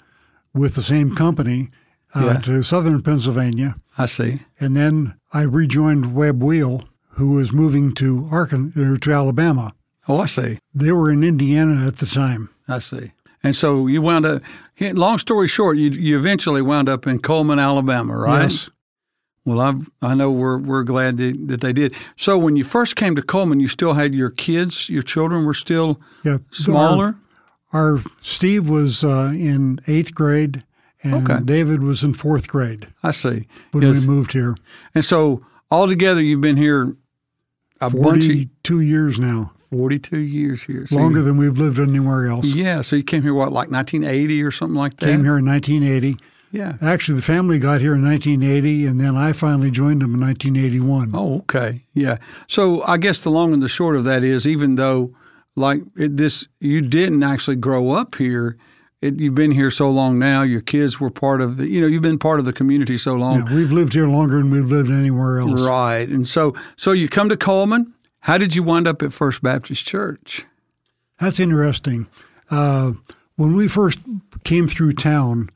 with 0.53 0.75
the 0.75 0.81
same 0.83 1.15
company 1.15 1.69
uh, 2.13 2.25
Yeah. 2.35 2.39
to 2.41 2.63
southern 2.63 3.01
Pennsylvania. 3.01 3.75
I 3.97 4.05
see. 4.05 4.39
And 4.59 4.75
then 4.75 5.15
I 5.33 5.43
rejoined 5.43 6.13
Webb 6.13 6.43
Wheel, 6.43 6.83
who 7.11 7.31
was 7.35 7.51
moving 7.53 7.93
to 7.95 8.27
Arkan- 8.31 8.75
or 8.75 8.97
to 8.97 9.11
Alabama. 9.13 9.73
Oh, 10.07 10.19
I 10.19 10.25
see. 10.25 10.57
They 10.73 10.91
were 10.91 11.11
in 11.11 11.23
Indiana 11.23 11.87
at 11.87 11.97
the 11.97 12.05
time. 12.05 12.49
I 12.67 12.79
see. 12.79 13.11
And 13.43 13.55
so 13.55 13.87
you 13.87 14.01
wound 14.01 14.25
up. 14.25 14.41
Long 14.79 15.17
story 15.19 15.47
short, 15.47 15.77
you 15.77 15.89
you 15.91 16.17
eventually 16.17 16.61
wound 16.61 16.89
up 16.89 17.07
in 17.07 17.19
Cullman, 17.19 17.59
Alabama, 17.59 18.17
right? 18.17 18.43
Yes. 18.43 18.69
Well, 19.45 19.59
I 19.59 19.73
I 20.11 20.13
know 20.13 20.29
we're 20.31 20.57
we're 20.57 20.83
glad 20.83 21.17
that, 21.17 21.47
that 21.47 21.61
they 21.61 21.73
did. 21.73 21.93
So 22.15 22.37
when 22.37 22.55
you 22.55 22.63
first 22.63 22.95
came 22.95 23.15
to 23.15 23.21
Cullman, 23.23 23.59
you 23.59 23.67
still 23.67 23.93
had 23.93 24.13
your 24.13 24.29
kids, 24.29 24.87
your 24.89 25.01
children 25.01 25.45
were 25.45 25.53
still 25.55 25.99
Yeah. 26.23 26.37
smaller. 26.51 27.15
Our, 27.73 27.93
our 27.95 27.99
Steve 28.21 28.69
was 28.69 29.03
uh, 29.03 29.31
in 29.35 29.79
eighth 29.87 30.13
grade, 30.13 30.63
and 31.03 31.27
Okay. 31.29 31.43
David 31.43 31.81
was 31.81 32.03
in 32.03 32.13
fourth 32.13 32.47
grade 32.47 32.87
I 33.01 33.11
see. 33.11 33.47
when 33.71 33.83
Yes. 33.83 34.01
we 34.01 34.07
moved 34.07 34.33
here. 34.33 34.55
And 34.93 35.03
so 35.03 35.43
altogether, 35.71 36.21
you've 36.23 36.41
been 36.41 36.57
here 36.57 36.95
a 37.79 37.89
bunch 37.89 37.95
of 37.95 38.03
Forty-two 38.03 38.81
years 38.81 39.19
now, 39.19 39.53
forty-two 39.71 40.19
years 40.19 40.61
here. 40.63 40.85
So 40.85 40.97
longer 40.97 41.17
you- 41.19 41.25
than 41.25 41.37
we've 41.37 41.57
lived 41.57 41.79
anywhere 41.79 42.27
else. 42.27 42.53
yeah. 42.53 42.81
So 42.81 42.95
you 42.95 43.03
came 43.03 43.23
here 43.23 43.33
what, 43.33 43.51
like 43.51 43.71
1980 43.71 44.43
or 44.43 44.51
something 44.51 44.75
like 44.75 44.97
that? 44.97 45.07
Came 45.07 45.23
here 45.23 45.39
in 45.39 45.45
1980. 45.45 46.17
Yeah. 46.51 46.77
Actually, 46.81 47.15
the 47.15 47.23
family 47.23 47.59
got 47.59 47.81
here 47.81 47.95
in 47.95 48.03
1980, 48.03 48.85
and 48.85 48.99
then 48.99 49.15
I 49.15 49.33
finally 49.33 49.71
joined 49.71 50.01
them 50.01 50.15
in 50.15 50.21
1981. 50.21 51.11
Oh, 51.13 51.37
okay. 51.39 51.85
Yeah. 51.93 52.17
So 52.47 52.83
I 52.83 52.97
guess 52.97 53.21
the 53.21 53.31
long 53.31 53.53
and 53.53 53.63
the 53.63 53.69
short 53.69 53.95
of 53.95 54.03
that 54.03 54.23
is, 54.23 54.45
even 54.45 54.75
though 54.75 55.15
like 55.55 55.81
it, 55.97 56.17
this, 56.17 56.47
you 56.59 56.81
didn't 56.81 57.23
actually 57.23 57.57
grow 57.57 57.91
up 57.91 58.15
here. 58.15 58.57
It, 59.01 59.19
you've 59.19 59.35
been 59.35 59.51
here 59.51 59.71
so 59.71 59.89
long 59.89 60.19
now. 60.19 60.43
Your 60.43 60.61
kids 60.61 60.99
were 60.99 61.09
part 61.09 61.41
of 61.41 61.57
the. 61.57 61.67
You 61.67 61.81
know, 61.81 61.87
you've 61.87 62.01
been 62.01 62.19
part 62.19 62.39
of 62.39 62.45
the 62.45 62.53
community 62.53 62.97
so 62.97 63.15
long. 63.15 63.47
Yeah, 63.47 63.55
we've 63.55 63.71
lived 63.71 63.93
here 63.93 64.07
longer 64.07 64.37
than 64.37 64.51
we've 64.51 64.69
lived 64.69 64.91
anywhere 64.91 65.39
else. 65.39 65.67
Right. 65.67 66.07
And 66.07 66.27
so, 66.27 66.53
so 66.75 66.91
you 66.91 67.09
come 67.09 67.29
to 67.29 67.37
Cullman. 67.37 67.93
How 68.19 68.37
did 68.37 68.55
you 68.55 68.61
wind 68.61 68.87
up 68.87 69.01
at 69.01 69.13
First 69.13 69.41
Baptist 69.41 69.87
Church? 69.87 70.45
That's 71.19 71.39
interesting. 71.39 72.07
Uh, 72.51 72.93
when 73.35 73.55
we 73.55 73.67
first 73.67 73.99
came 74.43 74.67
through 74.67 74.93
town, 74.93 75.49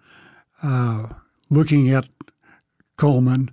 uh, 0.63 1.07
looking 1.49 1.89
at 1.89 2.07
Cullman, 2.97 3.51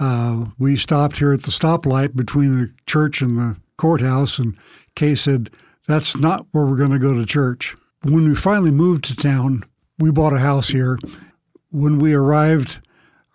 uh, 0.00 0.46
we 0.58 0.76
stopped 0.76 1.18
here 1.18 1.32
at 1.32 1.42
the 1.42 1.50
stoplight 1.50 2.14
between 2.16 2.58
the 2.58 2.72
church 2.86 3.20
and 3.20 3.36
the 3.38 3.56
courthouse, 3.76 4.38
and 4.38 4.56
Kay 4.94 5.14
said, 5.14 5.50
"That's 5.86 6.16
not 6.16 6.46
where 6.52 6.66
we're 6.66 6.76
going 6.76 6.90
to 6.92 6.98
go 6.98 7.14
to 7.14 7.26
church." 7.26 7.74
When 8.02 8.28
we 8.28 8.34
finally 8.34 8.70
moved 8.70 9.04
to 9.04 9.16
town, 9.16 9.64
we 9.98 10.10
bought 10.10 10.32
a 10.32 10.38
house 10.38 10.68
here. 10.68 10.98
When 11.70 11.98
we 11.98 12.14
arrived, 12.14 12.80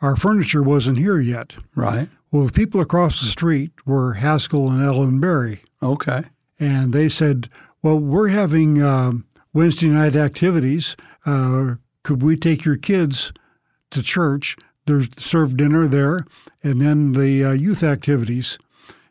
our 0.02 0.16
furniture 0.16 0.64
wasn't 0.64 0.98
here 0.98 1.20
yet. 1.20 1.56
Right. 1.76 2.08
Well, 2.32 2.46
the 2.46 2.52
people 2.54 2.82
across 2.82 3.20
the 3.20 3.28
street 3.28 3.72
were 3.86 4.14
Haskell 4.14 4.70
and 4.72 4.82
Ellen 4.82 5.20
Berry. 5.20 5.62
Okay. 5.82 6.24
and 6.60 6.94
they 6.94 7.10
said, 7.10 7.50
"Well, 7.82 8.00
we're 8.00 8.30
having 8.30 8.82
um 8.82 9.26
Wednesday 9.54 9.88
night 9.90 10.16
activities. 10.16 10.96
Uh, 11.26 11.76
could 12.04 12.22
we 12.22 12.36
take 12.38 12.66
your 12.66 12.78
kids 12.78 13.34
to 13.92 14.02
church? 14.04 14.56
There's 14.86 15.10
serve 15.18 15.56
dinner 15.58 15.88
there, 15.88 16.26
and 16.62 16.80
then 16.82 17.14
the 17.14 17.44
uh, 17.44 17.52
youth 17.52 17.84
activities." 17.84 18.58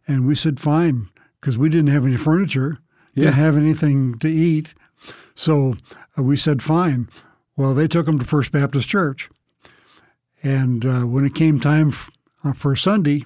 And 0.07 0.27
we 0.27 0.35
said, 0.35 0.61
"Fine," 0.61 1.09
because 1.41 1.57
we 1.59 1.69
didn't 1.69 1.93
have 1.93 2.05
any 2.07 2.17
furniture, 2.17 2.79
Yeah. 3.15 3.25
didn't 3.27 3.37
have 3.37 3.57
anything 3.57 4.19
to 4.19 4.29
eat. 4.29 4.75
So 5.35 5.75
uh, 6.19 6.23
we 6.23 6.37
said, 6.37 6.63
fine. 6.63 7.09
Well, 7.57 7.75
they 7.75 7.89
took 7.89 8.07
them 8.07 8.19
to 8.19 8.25
First 8.25 8.53
Baptist 8.53 8.89
Church. 8.89 9.31
And 10.43 10.85
uh, 10.85 11.01
when 11.03 11.25
it 11.25 11.35
came 11.35 11.59
time 11.61 11.89
f- 11.89 12.11
uh, 12.45 12.53
for 12.53 12.77
Sunday, 12.77 13.25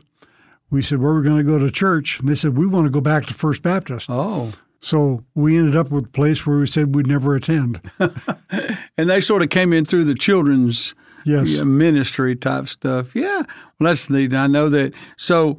we 0.71 0.83
said, 0.83 1.01
where 1.01 1.13
are 1.13 1.17
we 1.17 1.23
going 1.25 1.37
to 1.39 1.43
go 1.51 1.59
to 1.59 1.71
church? 1.71 2.21
And 2.21 2.29
they 2.29 2.35
said, 2.35 2.57
we 2.57 2.67
want 2.67 2.87
to 2.87 2.91
go 2.91 3.01
back 3.01 3.27
to 3.27 3.35
First 3.35 3.63
Baptist. 3.63 4.09
Oh. 4.11 4.53
So 4.81 5.25
we 5.35 5.57
ended 5.57 5.77
up 5.77 5.91
with 5.91 6.07
a 6.07 6.09
place 6.09 6.47
where 6.47 6.59
we 6.59 6.67
said 6.67 6.95
we'd 6.95 7.07
never 7.07 7.35
attend. 7.35 7.81
and 8.97 9.11
they 9.11 9.21
sort 9.21 9.43
of 9.43 9.51
came 9.51 9.73
in 9.73 9.85
through 9.85 10.05
the 10.05 10.15
children's 10.15 10.95
yes. 11.25 11.63
ministry 11.63 12.37
type 12.37 12.69
stuff. 12.69 13.15
Yeah. 13.15 13.43
Well, 13.79 13.91
that's 13.91 14.09
neat. 14.09 14.35
I 14.35 14.47
know 14.47 14.69
that. 14.69 14.93
So, 15.17 15.59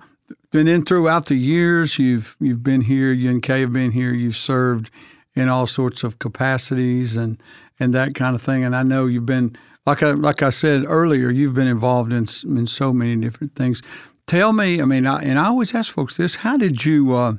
and 0.54 0.68
then 0.68 0.84
throughout 0.84 1.28
the 1.28 1.36
years, 1.36 2.00
you've 2.00 2.36
you've 2.40 2.64
been 2.64 2.82
here. 2.82 3.12
You 3.12 3.30
and 3.30 3.44
Kay 3.44 3.62
have 3.62 3.74
been 3.74 3.92
here. 3.92 4.14
You've 4.14 4.36
served 4.36 4.90
in 5.36 5.50
all 5.50 5.68
sorts 5.68 6.04
of 6.04 6.20
capacities 6.20 7.16
and 7.16 7.42
and 7.80 7.94
that 7.94 8.16
kind 8.16 8.36
of 8.36 8.42
thing. 8.42 8.64
And 8.64 8.76
I 8.76 8.84
know 8.84 9.06
you've 9.06 9.26
been 9.26 9.56
like 9.86 10.04
I 10.04 10.12
like 10.12 10.42
I 10.42 10.50
said 10.50 10.86
earlier. 10.88 11.30
You've 11.30 11.54
been 11.54 11.68
involved 11.68 12.12
in 12.12 12.28
in 12.46 12.68
so 12.68 12.94
many 12.94 13.16
different 13.16 13.56
things. 13.56 13.82
Tell 14.26 14.52
me. 14.52 14.82
I 14.82 14.86
mean, 14.86 15.06
I, 15.08 15.22
and 15.22 15.40
I 15.40 15.46
always 15.46 15.74
ask 15.74 15.94
folks 15.94 16.18
this: 16.18 16.36
How 16.36 16.58
did 16.58 16.86
you? 16.86 17.16
Uh, 17.16 17.34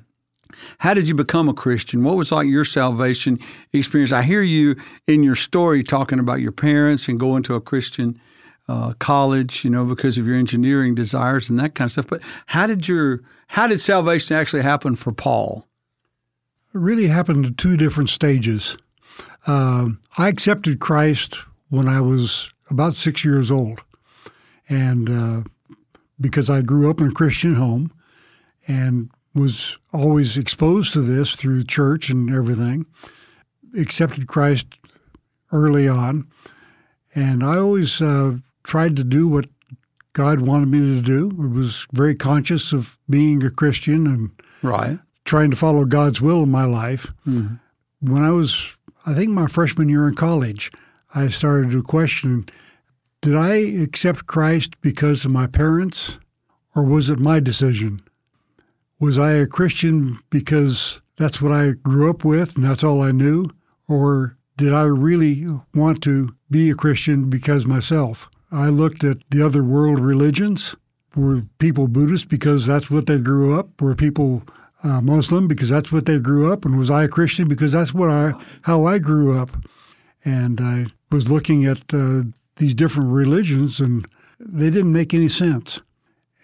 how 0.78 0.94
did 0.94 1.08
you 1.08 1.14
become 1.14 1.48
a 1.48 1.54
Christian? 1.54 2.04
What 2.04 2.16
was 2.16 2.32
like 2.32 2.48
your 2.48 2.64
salvation 2.64 3.38
experience? 3.72 4.12
I 4.12 4.22
hear 4.22 4.42
you 4.42 4.76
in 5.06 5.22
your 5.22 5.34
story 5.34 5.82
talking 5.82 6.18
about 6.18 6.40
your 6.40 6.52
parents 6.52 7.08
and 7.08 7.18
going 7.18 7.42
to 7.44 7.54
a 7.54 7.60
Christian 7.60 8.20
uh, 8.68 8.92
college, 8.98 9.64
you 9.64 9.70
know, 9.70 9.84
because 9.84 10.18
of 10.18 10.26
your 10.26 10.36
engineering 10.36 10.94
desires 10.94 11.48
and 11.48 11.58
that 11.58 11.74
kind 11.74 11.88
of 11.88 11.92
stuff. 11.92 12.06
But 12.06 12.22
how 12.46 12.66
did 12.66 12.88
your 12.88 13.22
how 13.48 13.66
did 13.66 13.80
salvation 13.80 14.36
actually 14.36 14.62
happen 14.62 14.94
for 14.94 15.12
Paul? 15.12 15.66
It 16.74 16.78
really 16.78 17.06
happened 17.06 17.46
in 17.46 17.54
two 17.54 17.76
different 17.76 18.10
stages. 18.10 18.76
Uh, 19.46 19.90
I 20.18 20.28
accepted 20.28 20.80
Christ 20.80 21.38
when 21.70 21.88
I 21.88 22.00
was 22.00 22.52
about 22.68 22.94
six 22.94 23.24
years 23.24 23.50
old, 23.50 23.82
and 24.68 25.08
uh, 25.08 25.48
because 26.20 26.50
I 26.50 26.60
grew 26.60 26.90
up 26.90 27.00
in 27.00 27.08
a 27.08 27.12
Christian 27.12 27.54
home 27.54 27.90
and 28.66 29.10
was 29.34 29.78
always 29.92 30.36
exposed 30.36 30.92
to 30.92 31.00
this 31.00 31.34
through 31.34 31.64
church 31.64 32.10
and 32.10 32.32
everything, 32.34 32.86
accepted 33.76 34.26
Christ 34.26 34.66
early 35.52 35.88
on, 35.88 36.26
and 37.14 37.42
I 37.42 37.56
always 37.56 38.00
uh, 38.00 38.36
tried 38.64 38.96
to 38.96 39.04
do 39.04 39.28
what 39.28 39.46
God 40.12 40.40
wanted 40.40 40.68
me 40.68 40.78
to 40.78 41.02
do. 41.02 41.30
I 41.40 41.46
was 41.46 41.86
very 41.92 42.14
conscious 42.14 42.72
of 42.72 42.98
being 43.08 43.42
a 43.44 43.50
Christian 43.50 44.06
and 44.06 44.30
right. 44.62 44.98
trying 45.24 45.50
to 45.50 45.56
follow 45.56 45.84
God's 45.84 46.20
will 46.20 46.42
in 46.42 46.50
my 46.50 46.64
life. 46.64 47.12
Mm-hmm. 47.26 47.54
When 48.00 48.22
I 48.22 48.30
was, 48.30 48.76
I 49.06 49.14
think, 49.14 49.30
my 49.30 49.46
freshman 49.46 49.88
year 49.88 50.08
in 50.08 50.14
college, 50.14 50.70
I 51.14 51.28
started 51.28 51.70
to 51.70 51.82
question 51.82 52.48
did 53.20 53.34
I 53.34 53.54
accept 53.82 54.26
Christ 54.26 54.80
because 54.80 55.24
of 55.24 55.32
my 55.32 55.48
parents, 55.48 56.18
or 56.76 56.84
was 56.84 57.10
it 57.10 57.18
my 57.18 57.40
decision? 57.40 58.00
Was 59.00 59.18
I 59.18 59.32
a 59.32 59.46
Christian 59.46 60.18
because 60.30 61.00
that's 61.16 61.40
what 61.40 61.52
I 61.52 61.72
grew 61.72 62.10
up 62.10 62.24
with 62.24 62.56
and 62.56 62.64
that's 62.64 62.82
all 62.82 63.02
I 63.02 63.12
knew? 63.12 63.48
Or 63.86 64.36
did 64.56 64.72
I 64.72 64.82
really 64.82 65.46
want 65.74 66.02
to 66.02 66.34
be 66.50 66.70
a 66.70 66.74
Christian 66.74 67.30
because 67.30 67.66
myself? 67.66 68.28
I 68.50 68.68
looked 68.68 69.04
at 69.04 69.18
the 69.30 69.44
other 69.44 69.62
world 69.62 70.00
religions. 70.00 70.74
Were 71.14 71.42
people 71.58 71.88
Buddhist 71.88 72.28
because 72.28 72.66
that's 72.66 72.90
what 72.90 73.06
they 73.06 73.18
grew 73.18 73.58
up? 73.58 73.80
Were 73.80 73.94
people 73.94 74.42
uh, 74.82 75.00
Muslim 75.00 75.48
because 75.48 75.68
that's 75.68 75.92
what 75.92 76.06
they 76.06 76.18
grew 76.18 76.52
up? 76.52 76.64
And 76.64 76.78
was 76.78 76.90
I 76.90 77.04
a 77.04 77.08
Christian 77.08 77.48
because 77.48 77.72
that's 77.72 77.94
what 77.94 78.10
I 78.10 78.32
how 78.62 78.86
I 78.86 78.98
grew 78.98 79.36
up? 79.36 79.50
And 80.24 80.60
I 80.60 80.86
was 81.10 81.30
looking 81.30 81.64
at 81.64 81.82
uh, 81.92 82.22
these 82.56 82.74
different 82.74 83.10
religions, 83.10 83.80
and 83.80 84.06
they 84.38 84.70
didn't 84.70 84.92
make 84.92 85.14
any 85.14 85.28
sense. 85.28 85.80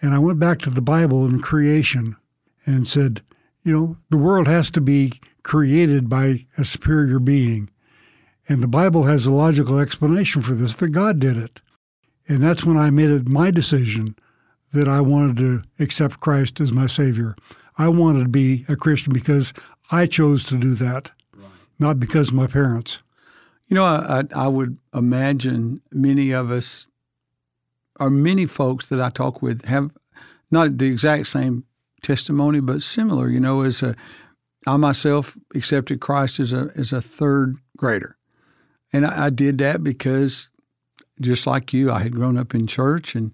And 0.01 0.13
I 0.13 0.19
went 0.19 0.39
back 0.39 0.59
to 0.59 0.69
the 0.69 0.81
Bible 0.81 1.25
and 1.25 1.41
creation, 1.41 2.15
and 2.65 2.87
said, 2.87 3.21
you 3.63 3.73
know, 3.73 3.97
the 4.09 4.17
world 4.17 4.47
has 4.47 4.69
to 4.71 4.81
be 4.81 5.19
created 5.43 6.09
by 6.09 6.45
a 6.57 6.65
superior 6.65 7.19
being. 7.19 7.69
And 8.47 8.61
the 8.61 8.67
Bible 8.67 9.03
has 9.03 9.25
a 9.25 9.31
logical 9.31 9.79
explanation 9.79 10.41
for 10.41 10.53
this 10.53 10.75
that 10.75 10.89
God 10.89 11.19
did 11.19 11.37
it. 11.37 11.61
And 12.27 12.41
that's 12.41 12.63
when 12.63 12.77
I 12.77 12.89
made 12.89 13.09
it 13.09 13.27
my 13.27 13.51
decision 13.51 14.15
that 14.71 14.87
I 14.87 15.01
wanted 15.01 15.37
to 15.37 15.61
accept 15.79 16.19
Christ 16.19 16.59
as 16.59 16.71
my 16.71 16.85
Savior. 16.85 17.35
I 17.77 17.87
wanted 17.87 18.23
to 18.23 18.29
be 18.29 18.65
a 18.67 18.75
Christian 18.75 19.13
because 19.13 19.53
I 19.91 20.05
chose 20.05 20.43
to 20.45 20.57
do 20.57 20.75
that, 20.75 21.11
right. 21.35 21.49
not 21.79 21.99
because 21.99 22.29
of 22.29 22.35
my 22.35 22.47
parents. 22.47 23.01
You 23.67 23.75
know, 23.75 23.85
I, 23.85 24.23
I 24.33 24.47
would 24.47 24.77
imagine 24.93 25.81
many 25.91 26.31
of 26.31 26.51
us, 26.51 26.87
or 27.99 28.09
many 28.09 28.45
folks 28.45 28.87
that 28.89 29.01
I 29.01 29.09
talk 29.09 29.41
with, 29.41 29.65
have 29.65 29.91
not 30.51 30.77
the 30.77 30.87
exact 30.87 31.27
same 31.27 31.65
testimony, 32.05 32.59
but 32.59 32.83
similar. 32.83 33.29
You 33.29 33.39
know, 33.39 33.61
as 33.61 33.81
a 33.81 33.95
I 34.67 34.77
myself 34.77 35.37
accepted 35.53 35.99
Christ 35.99 36.39
as 36.39 36.53
a 36.53 36.71
as 36.75 36.93
a 36.93 37.01
third 37.01 37.57
grader, 37.75 38.17
and 38.93 39.05
I, 39.05 39.25
I 39.25 39.29
did 39.29 39.57
that 39.57 39.83
because 39.83 40.49
just 41.19 41.47
like 41.47 41.73
you, 41.73 41.91
I 41.91 41.99
had 41.99 42.13
grown 42.13 42.37
up 42.37 42.53
in 42.53 42.67
church 42.67 43.15
and 43.15 43.31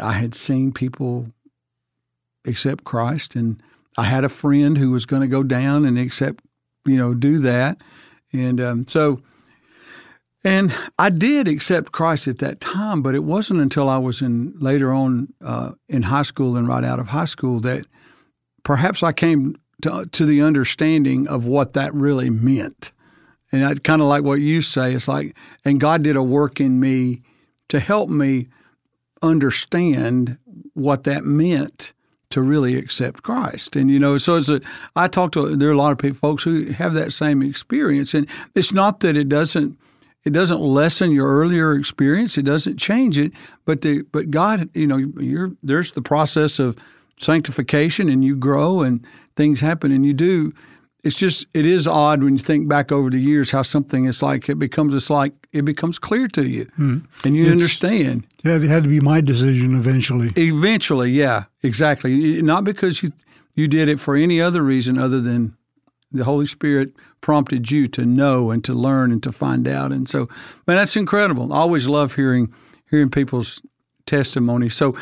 I 0.00 0.12
had 0.12 0.34
seen 0.34 0.72
people 0.72 1.32
accept 2.46 2.84
Christ, 2.84 3.34
and 3.34 3.62
I 3.96 4.04
had 4.04 4.24
a 4.24 4.28
friend 4.28 4.76
who 4.76 4.90
was 4.90 5.06
going 5.06 5.22
to 5.22 5.28
go 5.28 5.42
down 5.42 5.84
and 5.84 5.98
accept, 5.98 6.44
you 6.84 6.96
know, 6.96 7.14
do 7.14 7.38
that, 7.38 7.78
and 8.32 8.60
um, 8.60 8.86
so. 8.86 9.22
And 10.42 10.74
I 10.98 11.10
did 11.10 11.48
accept 11.48 11.92
Christ 11.92 12.26
at 12.26 12.38
that 12.38 12.60
time, 12.60 13.02
but 13.02 13.14
it 13.14 13.24
wasn't 13.24 13.60
until 13.60 13.88
I 13.88 13.98
was 13.98 14.22
in 14.22 14.54
later 14.58 14.92
on 14.92 15.32
uh, 15.44 15.72
in 15.88 16.02
high 16.02 16.22
school 16.22 16.56
and 16.56 16.66
right 16.66 16.84
out 16.84 16.98
of 16.98 17.08
high 17.08 17.26
school 17.26 17.60
that 17.60 17.84
perhaps 18.62 19.02
I 19.02 19.12
came 19.12 19.56
to, 19.82 20.06
to 20.06 20.24
the 20.24 20.40
understanding 20.40 21.28
of 21.28 21.44
what 21.44 21.74
that 21.74 21.92
really 21.92 22.30
meant. 22.30 22.92
And 23.52 23.62
it's 23.62 23.80
kind 23.80 24.00
of 24.00 24.08
like 24.08 24.22
what 24.22 24.40
you 24.40 24.62
say. 24.62 24.94
It's 24.94 25.08
like, 25.08 25.36
and 25.64 25.80
God 25.80 26.02
did 26.02 26.16
a 26.16 26.22
work 26.22 26.60
in 26.60 26.80
me 26.80 27.22
to 27.68 27.80
help 27.80 28.08
me 28.08 28.48
understand 29.22 30.38
what 30.74 31.04
that 31.04 31.24
meant 31.24 31.92
to 32.30 32.40
really 32.40 32.76
accept 32.76 33.22
Christ. 33.22 33.74
And 33.76 33.90
you 33.90 33.98
know, 33.98 34.16
so 34.18 34.36
it's 34.36 34.48
a 34.48 34.60
I 34.94 35.08
talk 35.08 35.32
to 35.32 35.56
there 35.56 35.68
are 35.68 35.72
a 35.72 35.76
lot 35.76 35.92
of 35.92 35.98
people, 35.98 36.16
folks 36.16 36.44
who 36.44 36.66
have 36.66 36.94
that 36.94 37.12
same 37.12 37.42
experience, 37.42 38.14
and 38.14 38.26
it's 38.54 38.72
not 38.72 39.00
that 39.00 39.16
it 39.16 39.28
doesn't 39.28 39.76
it 40.24 40.32
doesn't 40.32 40.60
lessen 40.60 41.12
your 41.12 41.28
earlier 41.28 41.72
experience, 41.74 42.36
it 42.36 42.44
doesn't 42.44 42.76
change 42.76 43.18
it, 43.18 43.32
but 43.64 43.82
the 43.82 44.02
but 44.12 44.30
God, 44.30 44.68
you 44.74 44.86
know, 44.86 44.98
you're 44.98 45.52
there's 45.62 45.92
the 45.92 46.02
process 46.02 46.58
of 46.58 46.76
sanctification, 47.18 48.08
and 48.08 48.24
you 48.24 48.36
grow, 48.36 48.80
and 48.80 49.06
things 49.36 49.60
happen, 49.60 49.92
and 49.92 50.04
you 50.04 50.12
do. 50.12 50.52
It's 51.02 51.18
just 51.18 51.46
it 51.54 51.64
is 51.64 51.86
odd 51.86 52.22
when 52.22 52.34
you 52.34 52.38
think 52.38 52.68
back 52.68 52.92
over 52.92 53.08
the 53.08 53.18
years 53.18 53.50
how 53.50 53.62
something 53.62 54.04
is 54.04 54.22
like 54.22 54.50
it 54.50 54.58
becomes 54.58 54.94
it's 54.94 55.08
like 55.08 55.32
it 55.50 55.64
becomes 55.64 55.98
clear 55.98 56.28
to 56.28 56.46
you. 56.46 56.66
Mm. 56.78 57.06
and 57.24 57.34
you 57.34 57.44
it's, 57.44 57.52
understand. 57.52 58.26
Yeah 58.44 58.56
it 58.56 58.62
had 58.62 58.82
to 58.82 58.88
be 58.90 59.00
my 59.00 59.22
decision 59.22 59.74
eventually. 59.74 60.30
Eventually 60.36 61.10
yeah 61.10 61.44
exactly. 61.62 62.42
Not 62.42 62.64
because 62.64 63.02
you 63.02 63.12
you 63.54 63.66
did 63.66 63.88
it 63.88 63.98
for 63.98 64.14
any 64.14 64.42
other 64.42 64.62
reason 64.62 64.98
other 64.98 65.22
than 65.22 65.56
the 66.12 66.24
holy 66.24 66.46
spirit 66.46 66.92
prompted 67.20 67.70
you 67.70 67.86
to 67.86 68.04
know 68.04 68.50
and 68.50 68.64
to 68.64 68.74
learn 68.74 69.12
and 69.12 69.22
to 69.22 69.32
find 69.32 69.68
out 69.68 69.92
and 69.92 70.08
so 70.08 70.28
man 70.66 70.76
that's 70.76 70.96
incredible 70.96 71.52
i 71.52 71.58
always 71.58 71.88
love 71.88 72.14
hearing 72.14 72.52
hearing 72.90 73.10
people's 73.10 73.62
testimony 74.06 74.68
so 74.68 74.94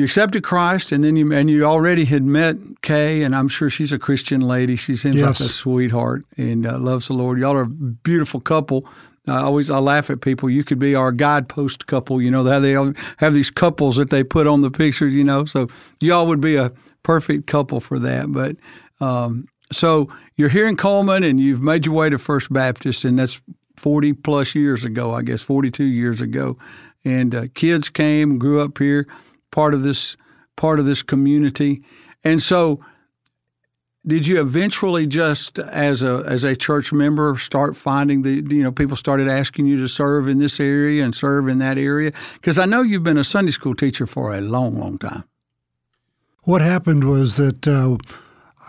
you 0.00 0.04
accepted 0.04 0.42
Christ, 0.42 0.92
and 0.92 1.04
then 1.04 1.14
you 1.16 1.30
and 1.30 1.50
you 1.50 1.64
already 1.64 2.06
had 2.06 2.22
met 2.22 2.56
Kay, 2.80 3.22
and 3.22 3.36
I'm 3.36 3.48
sure 3.48 3.68
she's 3.68 3.92
a 3.92 3.98
Christian 3.98 4.40
lady. 4.40 4.74
She 4.74 4.96
seems 4.96 5.16
yes. 5.16 5.40
like 5.40 5.50
a 5.50 5.52
sweetheart 5.52 6.24
and 6.38 6.66
uh, 6.66 6.78
loves 6.78 7.08
the 7.08 7.12
Lord. 7.12 7.38
Y'all 7.38 7.54
are 7.54 7.64
a 7.64 7.66
beautiful 7.66 8.40
couple. 8.40 8.88
I 9.26 9.42
always 9.42 9.70
I 9.70 9.78
laugh 9.78 10.08
at 10.08 10.22
people. 10.22 10.48
You 10.48 10.64
could 10.64 10.78
be 10.78 10.94
our 10.94 11.12
guidepost 11.12 11.86
couple. 11.86 12.22
You 12.22 12.30
know 12.30 12.44
how 12.44 12.60
they 12.60 12.72
have 13.18 13.34
these 13.34 13.50
couples 13.50 13.96
that 13.96 14.08
they 14.08 14.24
put 14.24 14.46
on 14.46 14.62
the 14.62 14.70
pictures. 14.70 15.12
You 15.12 15.22
know, 15.22 15.44
so 15.44 15.68
y'all 16.00 16.26
would 16.26 16.40
be 16.40 16.56
a 16.56 16.72
perfect 17.02 17.46
couple 17.46 17.78
for 17.80 17.98
that. 17.98 18.32
But 18.32 18.56
um, 19.00 19.48
so 19.72 20.08
you're 20.36 20.48
here 20.48 20.68
in 20.68 20.76
Cullman 20.76 21.22
and 21.22 21.40
you've 21.40 21.62
made 21.62 21.86
your 21.86 21.94
way 21.94 22.10
to 22.10 22.18
First 22.18 22.52
Baptist, 22.52 23.04
and 23.04 23.18
that's 23.18 23.40
40 23.76 24.12
plus 24.14 24.54
years 24.54 24.84
ago, 24.84 25.14
I 25.14 25.22
guess, 25.22 25.42
42 25.42 25.84
years 25.84 26.20
ago. 26.20 26.58
And 27.04 27.34
uh, 27.34 27.46
kids 27.54 27.88
came, 27.88 28.38
grew 28.38 28.60
up 28.60 28.78
here 28.78 29.06
part 29.50 29.74
of 29.74 29.82
this 29.82 30.16
part 30.56 30.78
of 30.78 30.86
this 30.86 31.02
community. 31.02 31.82
And 32.24 32.42
so 32.42 32.80
did 34.06 34.26
you 34.26 34.40
eventually 34.40 35.06
just 35.06 35.58
as 35.58 36.02
a 36.02 36.22
as 36.26 36.44
a 36.44 36.56
church 36.56 36.92
member 36.92 37.36
start 37.36 37.76
finding 37.76 38.22
the 38.22 38.42
you 38.54 38.62
know 38.62 38.72
people 38.72 38.96
started 38.96 39.28
asking 39.28 39.66
you 39.66 39.76
to 39.78 39.88
serve 39.88 40.28
in 40.28 40.38
this 40.38 40.58
area 40.58 41.04
and 41.04 41.14
serve 41.14 41.48
in 41.48 41.58
that 41.58 41.76
area 41.76 42.12
because 42.34 42.58
I 42.58 42.64
know 42.64 42.82
you've 42.82 43.02
been 43.02 43.18
a 43.18 43.24
Sunday 43.24 43.52
school 43.52 43.74
teacher 43.74 44.06
for 44.06 44.34
a 44.34 44.40
long 44.40 44.78
long 44.78 44.98
time. 44.98 45.24
What 46.44 46.62
happened 46.62 47.04
was 47.04 47.36
that 47.36 47.68
uh, 47.68 47.98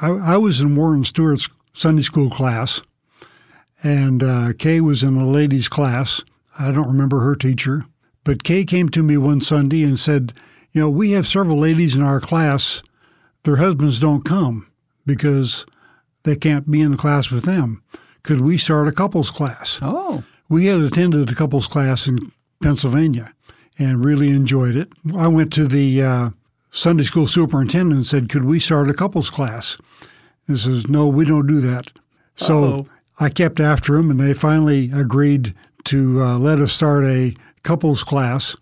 I, 0.01 0.09
I 0.09 0.37
was 0.37 0.59
in 0.59 0.75
Warren 0.75 1.03
Stewart's 1.03 1.47
Sunday 1.73 2.01
school 2.01 2.29
class, 2.29 2.81
and 3.83 4.23
uh, 4.23 4.53
Kay 4.57 4.81
was 4.81 5.03
in 5.03 5.15
a 5.15 5.25
ladies' 5.25 5.69
class. 5.69 6.23
I 6.57 6.71
don't 6.71 6.87
remember 6.87 7.21
her 7.21 7.35
teacher, 7.35 7.85
but 8.23 8.43
Kay 8.43 8.65
came 8.65 8.89
to 8.89 9.03
me 9.03 9.17
one 9.17 9.41
Sunday 9.41 9.83
and 9.83 9.99
said, 9.99 10.33
"You 10.71 10.81
know, 10.81 10.89
we 10.89 11.11
have 11.11 11.27
several 11.27 11.57
ladies 11.59 11.95
in 11.95 12.01
our 12.01 12.19
class. 12.19 12.81
Their 13.43 13.57
husbands 13.57 13.99
don't 13.99 14.25
come 14.25 14.67
because 15.05 15.65
they 16.23 16.35
can't 16.35 16.69
be 16.69 16.81
in 16.81 16.91
the 16.91 16.97
class 16.97 17.31
with 17.31 17.45
them. 17.45 17.81
Could 18.23 18.41
we 18.41 18.57
start 18.57 18.87
a 18.87 18.91
couples 18.91 19.31
class?" 19.31 19.79
Oh, 19.81 20.23
We 20.49 20.65
had 20.65 20.81
attended 20.81 21.29
a 21.29 21.35
couples 21.35 21.67
class 21.67 22.07
in 22.07 22.31
Pennsylvania 22.61 23.33
and 23.79 24.03
really 24.03 24.29
enjoyed 24.29 24.75
it. 24.75 24.91
I 25.15 25.27
went 25.27 25.53
to 25.53 25.65
the 25.67 26.03
uh, 26.03 26.29
Sunday 26.71 27.03
school 27.03 27.27
superintendent 27.27 28.05
said, 28.05 28.29
Could 28.29 28.45
we 28.45 28.59
start 28.59 28.89
a 28.89 28.93
couples 28.93 29.29
class? 29.29 29.77
He 30.47 30.55
says, 30.55 30.87
No, 30.87 31.07
we 31.07 31.25
don't 31.25 31.47
do 31.47 31.59
that. 31.61 31.91
So 32.35 32.63
Uh-oh. 32.63 32.87
I 33.19 33.29
kept 33.29 33.59
after 33.59 33.95
him, 33.97 34.09
and 34.09 34.19
they 34.19 34.33
finally 34.33 34.89
agreed 34.93 35.53
to 35.85 36.21
uh, 36.23 36.37
let 36.37 36.59
us 36.59 36.71
start 36.71 37.03
a 37.03 37.35
couples 37.63 38.03
class. 38.03 38.55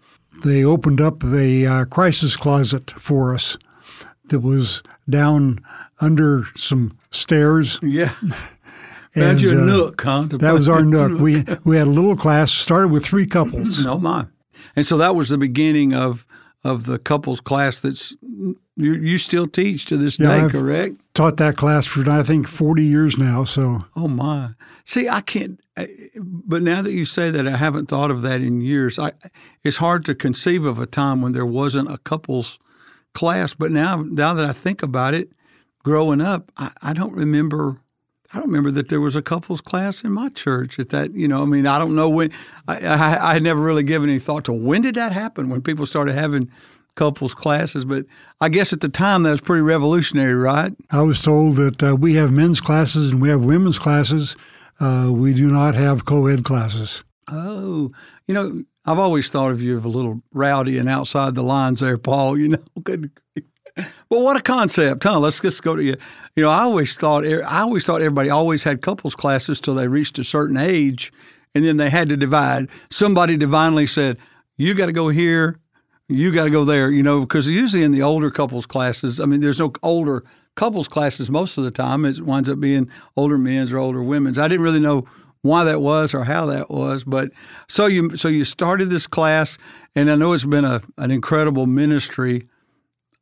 They 0.43 0.63
opened 0.63 0.99
up 0.99 1.23
a 1.23 1.65
uh, 1.65 1.85
crisis 1.85 2.35
closet 2.35 2.91
for 2.91 3.33
us 3.33 3.57
that 4.25 4.39
was 4.39 4.81
down 5.09 5.59
under 6.01 6.43
some 6.55 6.97
stairs. 7.11 7.79
yeah. 7.83 8.13
Found 9.15 9.41
you 9.41 9.57
a 9.57 9.61
uh, 9.61 9.65
nook, 9.65 10.01
huh? 10.01 10.27
That 10.29 10.53
was 10.53 10.69
our 10.69 10.85
nook. 10.85 11.19
We 11.19 11.43
we 11.63 11.77
had 11.77 11.87
a 11.87 11.89
little 11.89 12.15
class 12.15 12.51
started 12.51 12.89
with 12.89 13.03
three 13.03 13.25
couples. 13.25 13.85
Oh 13.87 13.97
my! 13.97 14.27
And 14.75 14.85
so 14.85 14.97
that 14.97 15.15
was 15.15 15.29
the 15.29 15.37
beginning 15.37 15.93
of 15.95 16.27
of 16.63 16.83
the 16.85 16.99
couples 16.99 17.39
class. 17.41 17.79
That's 17.79 18.15
you 18.21 18.57
you 18.75 19.17
still 19.17 19.47
teach 19.47 19.85
to 19.85 19.97
this 19.97 20.19
Yeah, 20.19 20.27
day, 20.27 20.41
I've- 20.43 20.51
correct? 20.57 20.97
Taught 21.13 21.37
that 21.37 21.57
class 21.57 21.85
for 21.87 22.09
I 22.09 22.23
think 22.23 22.47
forty 22.47 22.83
years 22.83 23.17
now. 23.17 23.43
So 23.43 23.85
Oh 23.95 24.07
my! 24.07 24.49
See, 24.85 25.07
I 25.09 25.21
can't. 25.21 25.59
But 26.21 26.61
now 26.61 26.81
that 26.81 26.91
you 26.91 27.05
say 27.05 27.29
that, 27.31 27.47
I 27.47 27.57
haven't 27.57 27.87
thought 27.87 28.11
of 28.11 28.21
that 28.23 28.41
in 28.41 28.61
years. 28.61 28.97
I 28.99 29.11
it's 29.63 29.77
hard 29.77 30.05
to 30.05 30.15
conceive 30.15 30.65
of 30.65 30.79
a 30.79 30.85
time 30.85 31.21
when 31.21 31.31
there 31.33 31.45
wasn't 31.45 31.91
a 31.91 31.97
couples 31.97 32.59
class. 33.13 33.53
But 33.53 33.71
now, 33.71 34.03
now 34.07 34.33
that 34.33 34.45
I 34.45 34.53
think 34.53 34.81
about 34.83 35.13
it, 35.13 35.29
growing 35.83 36.21
up, 36.21 36.51
I, 36.57 36.71
I 36.81 36.93
don't 36.93 37.13
remember. 37.15 37.81
I 38.31 38.37
don't 38.37 38.47
remember 38.47 38.69
that 38.71 38.89
there 38.89 39.01
was 39.01 39.15
a 39.15 39.21
couples 39.21 39.59
class 39.59 40.03
in 40.03 40.11
my 40.11 40.29
church 40.29 40.77
at 40.77 40.89
that. 40.89 41.13
You 41.15 41.27
know, 41.27 41.41
I 41.41 41.45
mean, 41.45 41.65
I 41.65 41.79
don't 41.79 41.95
know 41.95 42.09
when. 42.09 42.31
I, 42.67 42.77
I, 42.85 43.29
I 43.29 43.33
had 43.33 43.43
never 43.43 43.59
really 43.59 43.83
given 43.83 44.09
any 44.09 44.19
thought 44.19 44.45
to 44.45 44.53
when 44.53 44.81
did 44.83 44.95
that 44.95 45.13
happen 45.13 45.49
when 45.49 45.61
people 45.61 45.85
started 45.85 46.13
having 46.13 46.49
couples 46.95 47.33
classes. 47.33 47.85
But 47.85 48.05
I 48.39 48.49
guess 48.49 48.71
at 48.71 48.81
the 48.81 48.89
time 48.89 49.23
that 49.23 49.31
was 49.31 49.41
pretty 49.41 49.63
revolutionary, 49.63 50.35
right? 50.35 50.73
I 50.91 51.01
was 51.01 51.21
told 51.21 51.55
that 51.55 51.81
uh, 51.81 51.95
we 51.95 52.15
have 52.15 52.31
men's 52.31 52.61
classes 52.61 53.11
and 53.11 53.21
we 53.21 53.29
have 53.29 53.43
women's 53.43 53.79
classes. 53.79 54.35
Uh, 54.79 55.09
we 55.11 55.33
do 55.33 55.47
not 55.47 55.75
have 55.75 56.05
co-ed 56.05 56.43
classes. 56.43 57.03
Oh, 57.31 57.91
you 58.27 58.33
know, 58.33 58.63
I've 58.85 58.99
always 58.99 59.29
thought 59.29 59.51
of 59.51 59.61
you 59.61 59.77
as 59.77 59.85
a 59.85 59.89
little 59.89 60.21
rowdy 60.33 60.77
and 60.77 60.89
outside 60.89 61.35
the 61.35 61.43
lines 61.43 61.79
there, 61.79 61.97
Paul. 61.97 62.37
You 62.37 62.49
know, 62.49 62.63
good. 62.83 63.11
But 64.09 64.21
what 64.21 64.37
a 64.37 64.41
concept, 64.41 65.03
huh? 65.03 65.19
Let's 65.19 65.39
just 65.39 65.63
go 65.63 65.75
to 65.75 65.83
you. 65.83 65.95
You 66.35 66.43
know, 66.43 66.49
I 66.49 66.61
always 66.61 66.95
thought 66.95 67.25
I 67.25 67.61
always 67.61 67.85
thought 67.85 68.01
everybody 68.01 68.29
always 68.29 68.63
had 68.63 68.81
couples 68.81 69.15
classes 69.15 69.59
till 69.59 69.75
they 69.75 69.87
reached 69.87 70.19
a 70.19 70.23
certain 70.23 70.57
age, 70.57 71.11
and 71.53 71.63
then 71.63 71.77
they 71.77 71.89
had 71.89 72.09
to 72.09 72.17
divide. 72.17 72.69
Somebody 72.89 73.37
divinely 73.37 73.85
said, 73.85 74.17
"You 74.57 74.73
got 74.73 74.87
to 74.87 74.91
go 74.91 75.09
here, 75.09 75.59
you 76.07 76.31
got 76.31 76.45
to 76.45 76.49
go 76.49 76.65
there." 76.65 76.91
You 76.91 77.03
know, 77.03 77.21
because 77.21 77.47
usually 77.47 77.83
in 77.83 77.91
the 77.91 78.01
older 78.01 78.31
couples 78.31 78.65
classes, 78.65 79.19
I 79.19 79.25
mean, 79.25 79.41
there's 79.41 79.59
no 79.59 79.73
older 79.83 80.23
couples 80.55 80.87
classes 80.87 81.29
most 81.29 81.57
of 81.57 81.63
the 81.63 81.71
time. 81.71 82.05
It 82.05 82.21
winds 82.21 82.49
up 82.49 82.59
being 82.59 82.89
older 83.15 83.37
men's 83.37 83.71
or 83.71 83.77
older 83.77 84.03
women's. 84.03 84.39
I 84.39 84.47
didn't 84.47 84.63
really 84.63 84.79
know 84.79 85.05
why 85.41 85.63
that 85.63 85.81
was 85.81 86.13
or 86.13 86.23
how 86.25 86.45
that 86.47 86.69
was. 86.69 87.03
But 87.03 87.31
so 87.67 87.85
you 87.85 88.17
so 88.17 88.27
you 88.27 88.43
started 88.43 88.89
this 88.89 89.07
class, 89.07 89.57
and 89.95 90.11
I 90.11 90.15
know 90.15 90.33
it's 90.33 90.45
been 90.45 90.65
a 90.65 90.81
an 90.97 91.11
incredible 91.11 91.65
ministry 91.65 92.43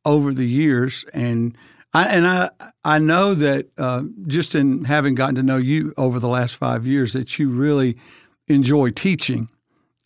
over 0.08 0.32
the 0.34 0.46
years, 0.46 1.04
and 1.12 1.56
I 1.92 2.06
and 2.08 2.26
I 2.26 2.50
I 2.84 2.98
know 2.98 3.34
that 3.34 3.66
uh, 3.78 4.02
just 4.26 4.54
in 4.54 4.84
having 4.84 5.14
gotten 5.14 5.34
to 5.36 5.42
know 5.42 5.56
you 5.58 5.92
over 5.96 6.18
the 6.18 6.28
last 6.28 6.56
five 6.56 6.86
years, 6.86 7.12
that 7.12 7.38
you 7.38 7.50
really 7.50 7.96
enjoy 8.46 8.90
teaching 8.90 9.48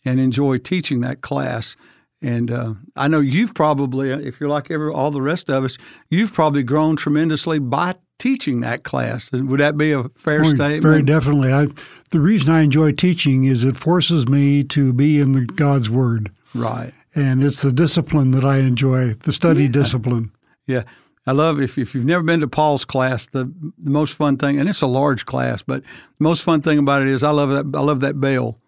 and 0.05 0.19
enjoy 0.19 0.57
teaching 0.57 1.01
that 1.01 1.21
class. 1.21 1.75
And 2.21 2.51
uh, 2.51 2.73
I 2.95 3.09
know 3.09 3.19
you've 3.19 3.53
probably, 3.53 4.09
if 4.11 4.39
you're 4.39 4.49
like 4.49 4.71
every, 4.71 4.89
all 4.89 5.11
the 5.11 5.21
rest 5.21 5.49
of 5.49 5.65
us, 5.65 5.77
you've 6.09 6.31
probably 6.31 6.63
grown 6.63 6.95
tremendously 6.95 7.59
by 7.59 7.95
teaching 8.17 8.61
that 8.61 8.83
class. 8.83 9.29
Would 9.33 9.59
that 9.59 9.77
be 9.77 9.91
a 9.91 10.05
fair 10.15 10.41
Oh, 10.41 10.49
statement? 10.49 10.83
Very 10.83 11.01
definitely. 11.01 11.51
I, 11.51 11.67
the 12.11 12.21
reason 12.21 12.49
I 12.49 12.61
enjoy 12.61 12.93
teaching 12.93 13.43
is 13.43 13.65
it 13.65 13.75
forces 13.75 14.25
me 14.27 14.63
to 14.65 14.93
be 14.93 15.19
in 15.19 15.33
the 15.33 15.45
God's 15.45 15.89
Word, 15.89 16.31
Right. 16.53 16.93
And 17.15 17.43
it's 17.43 17.61
the 17.61 17.71
discipline 17.71 18.31
that 18.31 18.43
I 18.43 18.59
enjoy, 18.59 19.13
the 19.13 19.33
study 19.33 19.67
discipline. 19.67 20.31
Yeah. 20.67 20.83
I 21.25 21.31
love 21.31 21.61
if, 21.61 21.77
if 21.77 21.95
you've 21.95 22.05
never 22.05 22.23
been 22.23 22.41
to 22.41 22.47
Paul's 22.47 22.83
class, 22.83 23.27
the, 23.27 23.51
the 23.77 23.89
most 23.89 24.15
fun 24.15 24.37
thing, 24.37 24.59
and 24.59 24.67
it's 24.67 24.81
a 24.81 24.87
large 24.87 25.25
class, 25.25 25.61
but 25.61 25.81
the 25.81 26.23
most 26.23 26.43
fun 26.43 26.61
thing 26.61 26.77
about 26.77 27.01
it 27.01 27.07
is 27.07 27.23
I 27.23 27.31
love 27.31 27.49
that 27.49 27.77
I 27.77 27.81
love 27.81 28.01
that 28.01 28.19
bell. 28.19 28.59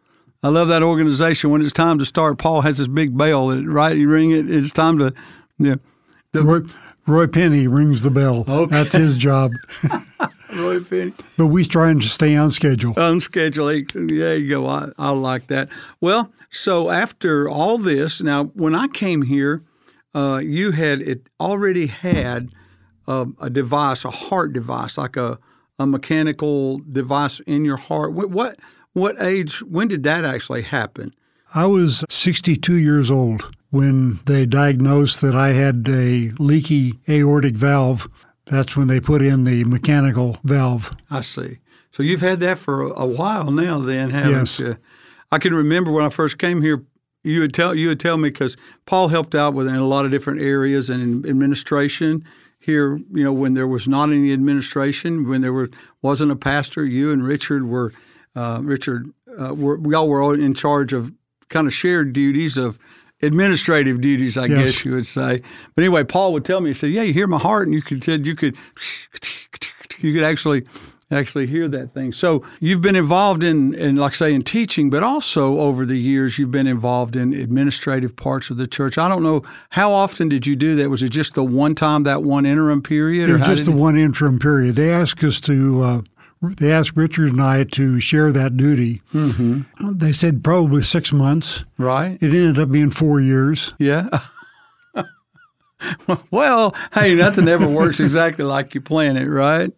I 0.41 0.49
love 0.49 0.67
that 0.69 0.83
organization. 0.83 1.49
When 1.49 1.61
it's 1.61 1.73
time 1.73 1.97
to 1.99 2.05
start, 2.05 2.37
Paul 2.37 2.61
has 2.61 2.77
this 2.77 2.87
big 2.87 3.17
bell 3.17 3.47
that 3.47 3.65
right 3.65 3.97
you 3.97 4.07
ring 4.07 4.31
it. 4.31 4.49
It's 4.49 4.71
time 4.71 4.99
to, 4.99 5.13
you 5.57 5.81
know, 6.33 6.41
Roy, 6.41 6.61
Roy 7.07 7.27
Penny 7.27 7.67
rings 7.67 8.03
the 8.03 8.11
bell. 8.11 8.45
Okay. 8.47 8.73
That's 8.73 8.95
his 8.95 9.17
job. 9.17 9.51
But 11.37 11.47
we 11.47 11.65
trying 11.65 11.99
to 11.99 12.07
stay 12.07 12.35
on 12.35 12.51
schedule. 12.51 12.93
on 12.97 13.19
schedule. 13.19 13.67
There 13.67 14.37
you 14.37 14.49
go. 14.49 14.67
I, 14.67 14.91
I 14.97 15.11
like 15.11 15.47
that. 15.47 15.69
Well, 16.01 16.31
so 16.49 16.89
after 16.89 17.49
all 17.49 17.77
this, 17.77 18.21
now 18.21 18.45
when 18.45 18.75
I 18.75 18.87
came 18.87 19.23
here, 19.23 19.63
uh, 20.13 20.37
you 20.43 20.71
had 20.71 21.01
it 21.01 21.27
already 21.39 21.87
had 21.87 22.49
a, 23.07 23.27
a 23.41 23.49
device, 23.49 24.05
a 24.05 24.11
heart 24.11 24.53
device, 24.53 24.97
like 24.97 25.17
a, 25.17 25.39
a 25.77 25.85
mechanical 25.85 26.79
device 26.79 27.39
in 27.41 27.65
your 27.65 27.77
heart. 27.77 28.13
What, 28.13 28.29
what 28.29 28.59
what 28.93 29.21
age? 29.21 29.61
When 29.61 29.89
did 29.89 30.03
that 30.03 30.23
actually 30.23 30.61
happen? 30.61 31.13
I 31.53 31.65
was 31.65 32.05
62 32.09 32.75
years 32.75 33.11
old 33.11 33.53
when 33.69 34.21
they 34.25 34.45
diagnosed 34.45 35.19
that 35.19 35.35
I 35.35 35.49
had 35.49 35.85
a 35.89 36.31
leaky 36.39 36.99
aortic 37.09 37.55
valve. 37.55 38.07
That's 38.45 38.75
when 38.77 38.87
they 38.87 38.99
put 38.99 39.21
in 39.21 39.43
the 39.43 39.63
mechanical 39.63 40.37
valve. 40.43 40.95
I 41.09 41.21
see. 41.21 41.59
So 41.91 42.03
you've 42.03 42.21
had 42.21 42.39
that 42.41 42.57
for 42.59 42.83
a, 42.83 43.05
while 43.05 43.51
now, 43.51 43.79
then, 43.79 44.09
haven't 44.11 44.31
Yes. 44.31 44.59
you? 44.59 44.77
I 45.31 45.39
can 45.39 45.53
remember 45.53 45.91
when 45.91 46.05
I 46.05 46.09
first 46.09 46.37
came 46.37 46.61
here. 46.61 46.83
You 47.23 47.39
would 47.41 47.53
tell 47.53 47.73
you 47.73 47.87
would 47.87 47.99
tell 47.99 48.17
me 48.17 48.29
because 48.29 48.55
Paul 48.85 49.07
helped 49.07 49.33
out 49.33 49.55
with 49.55 49.67
in 49.67 49.75
a 49.75 49.87
lot 49.87 50.05
of 50.05 50.11
different 50.11 50.41
areas 50.41 50.91
and 50.91 51.25
in 51.25 51.29
administration 51.29 52.23
here. 52.59 52.97
You 53.11 53.23
know, 53.23 53.33
when 53.33 53.55
there 53.55 53.67
was 53.67 53.87
not 53.87 54.11
any 54.11 54.31
administration, 54.31 55.27
when 55.27 55.41
there 55.41 55.51
were 55.53 55.69
wasn't 56.03 56.31
a 56.31 56.35
pastor, 56.35 56.85
you 56.85 57.11
and 57.11 57.23
Richard 57.23 57.67
were 57.67 57.93
uh, 58.35 58.59
Richard. 58.61 59.11
Uh, 59.39 59.55
were, 59.55 59.77
we 59.77 59.95
all 59.95 60.07
were 60.07 60.21
all 60.21 60.33
in 60.39 60.53
charge 60.53 60.93
of 60.93 61.11
kind 61.49 61.65
of 61.65 61.73
shared 61.73 62.13
duties 62.13 62.57
of 62.57 62.77
administrative 63.21 64.01
duties, 64.01 64.37
I 64.37 64.45
Yes. 64.45 64.59
guess 64.59 64.85
you 64.85 64.91
would 64.91 65.05
say. 65.05 65.41
But 65.75 65.81
anyway, 65.83 66.03
Paul 66.03 66.33
would 66.33 66.45
tell 66.45 66.61
me, 66.61 66.69
he 66.71 66.73
said, 66.73 66.91
"Yeah, 66.91 67.03
you 67.03 67.13
hear 67.13 67.27
my 67.27 67.39
heart," 67.39 67.67
and 67.67 67.73
you 67.73 67.81
could 67.81 68.03
said 68.03 68.25
you 68.25 68.35
could 68.35 68.55
you 69.99 70.13
could 70.13 70.23
actually 70.23 70.63
actually 71.11 71.45
hear 71.45 71.67
that 71.69 71.93
thing. 71.93 72.11
So 72.11 72.43
you've 72.59 72.81
been 72.81 72.95
involved 72.95 73.43
in, 73.43 73.75
in 73.75 73.95
like 73.95 74.13
I 74.13 74.15
say, 74.15 74.33
in 74.33 74.41
teaching, 74.41 74.89
but 74.89 75.03
also 75.03 75.59
over 75.59 75.85
the 75.85 75.97
years 75.97 76.39
you've 76.39 76.49
been 76.51 76.65
involved 76.67 77.15
in 77.15 77.31
administrative 77.31 78.15
parts 78.15 78.49
of 78.49 78.57
the 78.57 78.65
church. 78.65 78.97
I 78.97 79.07
don't 79.07 79.21
know 79.21 79.43
how 79.69 79.93
often 79.93 80.29
did 80.29 80.47
you 80.47 80.55
do 80.55 80.75
that? 80.77 80.89
Was 80.89 81.03
it 81.03 81.09
just 81.09 81.35
the 81.35 81.43
one 81.43 81.75
time 81.75 82.03
that 82.03 82.23
one 82.23 82.45
interim 82.47 82.81
period, 82.81 83.29
It 83.29 83.33
was 83.33 83.41
just 83.43 83.65
the 83.65 83.71
it- 83.71 83.75
one 83.77 83.95
interim 83.97 84.39
period. 84.39 84.75
They 84.75 84.89
asked 84.91 85.23
us 85.23 85.39
to, 85.41 85.81
uh, 85.83 86.01
they 86.41 86.71
asked 86.71 86.95
Richard 86.95 87.31
and 87.31 87.41
I 87.41 87.63
to 87.63 87.99
share 87.99 88.31
that 88.31 88.57
duty. 88.57 89.01
Mm-hmm. 89.13 89.97
They 89.97 90.13
said 90.13 90.43
probably 90.43 90.83
six 90.83 91.11
months. 91.11 91.65
right? 91.77 92.17
It 92.21 92.29
ended 92.29 92.59
up 92.59 92.71
being 92.71 92.91
four 92.91 93.19
years. 93.19 93.73
Yeah. 93.79 94.09
well, 96.31 96.75
hey, 96.93 97.15
nothing 97.15 97.47
ever 97.47 97.67
works 97.67 97.99
exactly 97.99 98.45
like 98.45 98.75
you 98.75 98.81
plan 98.81 99.17
it, 99.17 99.27
right? 99.27 99.71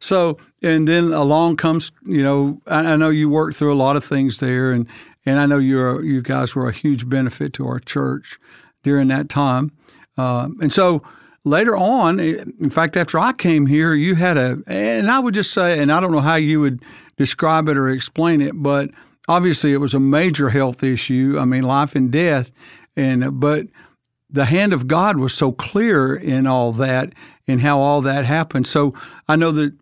So, 0.00 0.38
and 0.62 0.86
then 0.86 1.12
along 1.12 1.56
comes, 1.56 1.92
you 2.06 2.22
know, 2.22 2.60
I, 2.66 2.92
I 2.92 2.96
know 2.96 3.10
you 3.10 3.28
worked 3.28 3.56
through 3.56 3.72
a 3.72 3.76
lot 3.76 3.96
of 3.96 4.04
things 4.04 4.38
there, 4.38 4.72
and 4.72 4.86
and 5.24 5.38
I 5.38 5.46
know 5.46 5.58
you're 5.58 6.04
you 6.04 6.20
guys 6.20 6.54
were 6.54 6.68
a 6.68 6.72
huge 6.72 7.08
benefit 7.08 7.52
to 7.54 7.66
our 7.66 7.78
church 7.78 8.38
during 8.82 9.08
that 9.08 9.28
time, 9.28 9.72
uh, 10.18 10.48
and 10.60 10.72
so 10.72 11.02
later 11.44 11.76
on, 11.76 12.20
in 12.20 12.70
fact, 12.70 12.96
after 12.96 13.18
I 13.18 13.32
came 13.32 13.66
here, 13.66 13.94
you 13.94 14.14
had 14.14 14.36
a, 14.36 14.58
and 14.66 15.10
I 15.10 15.18
would 15.18 15.34
just 15.34 15.52
say, 15.52 15.78
and 15.78 15.90
I 15.90 16.00
don't 16.00 16.12
know 16.12 16.20
how 16.20 16.36
you 16.36 16.60
would 16.60 16.82
describe 17.16 17.68
it 17.68 17.76
or 17.76 17.88
explain 17.88 18.40
it, 18.40 18.52
but 18.54 18.90
obviously 19.28 19.72
it 19.72 19.78
was 19.78 19.94
a 19.94 20.00
major 20.00 20.50
health 20.50 20.82
issue. 20.82 21.36
I 21.38 21.44
mean, 21.44 21.62
life 21.62 21.94
and 21.94 22.10
death, 22.10 22.50
and 22.96 23.40
but 23.40 23.66
the 24.30 24.46
hand 24.46 24.72
of 24.72 24.86
God 24.86 25.18
was 25.18 25.34
so 25.34 25.52
clear 25.52 26.14
in 26.14 26.46
all 26.46 26.72
that 26.72 27.12
and 27.46 27.60
how 27.60 27.80
all 27.80 28.00
that 28.02 28.24
happened. 28.24 28.66
So 28.66 28.94
I 29.28 29.36
know 29.36 29.50
that 29.52 29.74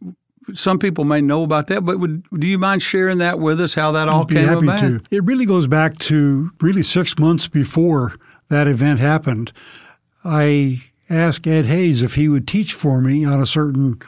some 0.54 0.78
people 0.78 1.04
may 1.04 1.20
know 1.20 1.44
about 1.44 1.68
that, 1.68 1.84
but 1.84 2.00
would, 2.00 2.24
do 2.38 2.46
you 2.46 2.58
mind 2.58 2.82
sharing 2.82 3.18
that 3.18 3.38
with 3.38 3.60
us? 3.60 3.74
How 3.74 3.92
that 3.92 4.08
all 4.08 4.24
came 4.24 4.46
happy 4.48 4.66
about? 4.66 4.80
to. 4.80 5.00
It 5.10 5.22
really 5.24 5.46
goes 5.46 5.68
back 5.68 5.98
to 5.98 6.50
really 6.60 6.82
six 6.82 7.18
months 7.18 7.46
before 7.46 8.16
that 8.48 8.66
event 8.66 8.98
happened. 8.98 9.52
I 10.24 10.82
asked 11.10 11.46
Ed 11.46 11.66
Hayes 11.66 12.02
if 12.02 12.14
he 12.14 12.28
would 12.28 12.46
teach 12.46 12.72
for 12.72 13.00
me 13.00 13.24
on 13.24 13.40
a 13.40 13.46
certain 13.46 14.00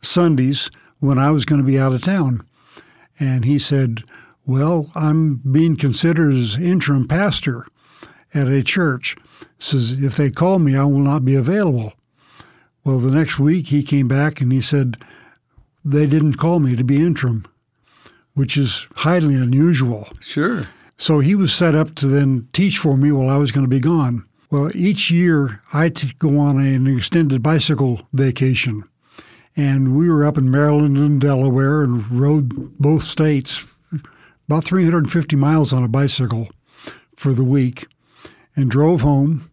Sundays 0.00 0.70
when 1.00 1.18
I 1.18 1.30
was 1.30 1.44
going 1.44 1.60
to 1.60 1.66
be 1.66 1.78
out 1.78 1.92
of 1.92 2.02
town, 2.02 2.42
and 3.18 3.44
he 3.44 3.58
said, 3.58 4.04
"Well, 4.46 4.90
I'm 4.94 5.36
being 5.36 5.76
considered 5.76 6.32
as 6.32 6.56
interim 6.56 7.08
pastor 7.08 7.66
at 8.32 8.48
a 8.48 8.62
church. 8.62 9.16
Says 9.58 9.92
if 9.92 10.16
they 10.16 10.30
call 10.30 10.58
me, 10.58 10.76
I 10.76 10.84
will 10.84 11.00
not 11.00 11.24
be 11.24 11.34
available." 11.34 11.92
Well, 12.84 12.98
the 12.98 13.14
next 13.14 13.38
week 13.38 13.68
he 13.68 13.82
came 13.82 14.08
back 14.08 14.40
and 14.40 14.52
he 14.52 14.60
said 14.60 14.98
they 15.84 16.06
didn't 16.06 16.34
call 16.34 16.60
me 16.60 16.76
to 16.76 16.84
be 16.84 17.04
interim, 17.04 17.44
which 18.34 18.56
is 18.56 18.86
highly 18.96 19.34
unusual. 19.34 20.08
Sure. 20.20 20.64
So 20.96 21.20
he 21.20 21.34
was 21.34 21.52
set 21.52 21.74
up 21.74 21.94
to 21.96 22.06
then 22.06 22.48
teach 22.52 22.78
for 22.78 22.96
me 22.96 23.10
while 23.10 23.28
I 23.28 23.36
was 23.36 23.52
going 23.52 23.64
to 23.64 23.68
be 23.68 23.80
gone. 23.80 24.24
Well, 24.54 24.70
each 24.76 25.10
year 25.10 25.60
I 25.72 25.88
go 25.88 26.38
on 26.38 26.60
an 26.60 26.86
extended 26.86 27.42
bicycle 27.42 28.02
vacation. 28.12 28.84
And 29.56 29.96
we 29.96 30.08
were 30.08 30.24
up 30.24 30.38
in 30.38 30.48
Maryland 30.48 30.96
and 30.96 31.20
Delaware 31.20 31.82
and 31.82 32.08
rode 32.08 32.78
both 32.78 33.02
states 33.02 33.66
about 34.46 34.62
350 34.62 35.34
miles 35.34 35.72
on 35.72 35.82
a 35.82 35.88
bicycle 35.88 36.50
for 37.16 37.32
the 37.32 37.42
week 37.42 37.88
and 38.54 38.70
drove 38.70 39.00
home. 39.00 39.50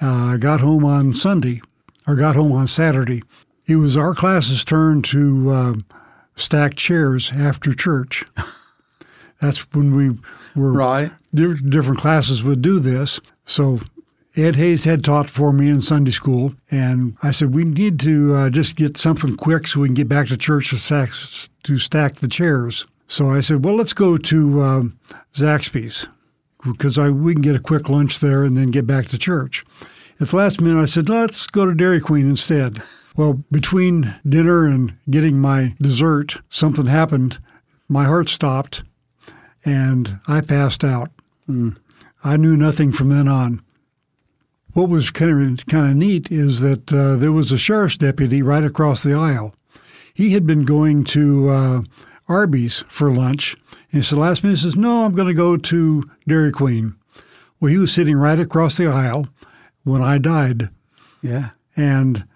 I 0.00 0.34
uh, 0.34 0.36
got 0.38 0.58
home 0.58 0.84
on 0.84 1.14
Sunday 1.14 1.62
or 2.04 2.16
got 2.16 2.34
home 2.34 2.50
on 2.50 2.66
Saturday. 2.66 3.22
It 3.66 3.76
was 3.76 3.96
our 3.96 4.16
class's 4.16 4.64
turn 4.64 5.02
to 5.02 5.50
uh, 5.50 5.74
stack 6.34 6.74
chairs 6.74 7.30
after 7.30 7.72
church. 7.72 8.24
That's 9.40 9.60
when 9.74 9.94
we 9.94 10.18
were 10.60 10.72
right. 10.72 11.12
Di- 11.32 11.54
different 11.68 12.00
classes 12.00 12.42
would 12.42 12.62
do 12.62 12.80
this. 12.80 13.20
So 13.46 13.78
Ed 14.36 14.56
Hayes 14.56 14.84
had 14.84 15.04
taught 15.04 15.30
for 15.30 15.52
me 15.52 15.68
in 15.68 15.80
Sunday 15.80 16.10
school, 16.10 16.54
and 16.70 17.16
I 17.22 17.30
said 17.30 17.54
we 17.54 17.64
need 17.64 18.00
to 18.00 18.34
uh, 18.34 18.50
just 18.50 18.74
get 18.74 18.96
something 18.96 19.36
quick 19.36 19.68
so 19.68 19.80
we 19.80 19.88
can 19.88 19.94
get 19.94 20.08
back 20.08 20.26
to 20.28 20.36
church 20.36 20.70
to 20.70 20.76
stack, 20.76 21.10
to 21.62 21.78
stack 21.78 22.16
the 22.16 22.26
chairs. 22.26 22.84
So 23.06 23.30
I 23.30 23.40
said, 23.40 23.64
well, 23.64 23.76
let's 23.76 23.92
go 23.92 24.16
to 24.16 24.60
uh, 24.60 24.82
Zaxby's 25.34 26.08
because 26.64 26.98
I, 26.98 27.10
we 27.10 27.34
can 27.34 27.42
get 27.42 27.54
a 27.54 27.60
quick 27.60 27.88
lunch 27.88 28.18
there 28.18 28.42
and 28.42 28.56
then 28.56 28.72
get 28.72 28.86
back 28.86 29.06
to 29.08 29.18
church. 29.18 29.64
At 30.20 30.28
the 30.28 30.36
last 30.36 30.60
minute, 30.60 30.80
I 30.80 30.86
said, 30.86 31.08
let's 31.08 31.46
go 31.46 31.66
to 31.66 31.74
Dairy 31.74 32.00
Queen 32.00 32.28
instead. 32.28 32.82
Well, 33.16 33.44
between 33.52 34.14
dinner 34.28 34.66
and 34.66 34.96
getting 35.10 35.38
my 35.38 35.76
dessert, 35.80 36.38
something 36.48 36.86
happened. 36.86 37.38
My 37.88 38.04
heart 38.04 38.28
stopped 38.28 38.82
and 39.64 40.18
I 40.26 40.40
passed 40.40 40.82
out. 40.82 41.10
Mm. 41.48 41.76
I 42.24 42.36
knew 42.36 42.56
nothing 42.56 42.90
from 42.90 43.10
then 43.10 43.28
on. 43.28 43.62
What 44.74 44.88
was 44.88 45.10
kind 45.10 45.58
of 45.58 45.66
kind 45.66 45.90
of 45.90 45.96
neat 45.96 46.30
is 46.30 46.60
that 46.60 46.92
uh, 46.92 47.16
there 47.16 47.32
was 47.32 47.52
a 47.52 47.58
sheriff's 47.58 47.96
deputy 47.96 48.42
right 48.42 48.64
across 48.64 49.02
the 49.02 49.14
aisle. 49.14 49.54
He 50.12 50.32
had 50.32 50.46
been 50.46 50.64
going 50.64 51.04
to 51.04 51.48
uh, 51.48 51.82
Arby's 52.28 52.84
for 52.88 53.10
lunch, 53.10 53.56
and 53.90 54.00
he 54.00 54.02
said 54.02 54.18
last 54.18 54.42
minute 54.42 54.58
he 54.58 54.62
says, 54.62 54.76
"No, 54.76 55.04
I'm 55.04 55.12
going 55.12 55.28
to 55.28 55.34
go 55.34 55.56
to 55.56 56.04
Dairy 56.26 56.52
Queen." 56.52 56.96
Well, 57.60 57.70
he 57.70 57.78
was 57.78 57.92
sitting 57.92 58.16
right 58.16 58.38
across 58.38 58.76
the 58.76 58.88
aisle 58.88 59.28
when 59.84 60.02
I 60.02 60.18
died. 60.18 60.68
Yeah, 61.22 61.50
and 61.76 62.26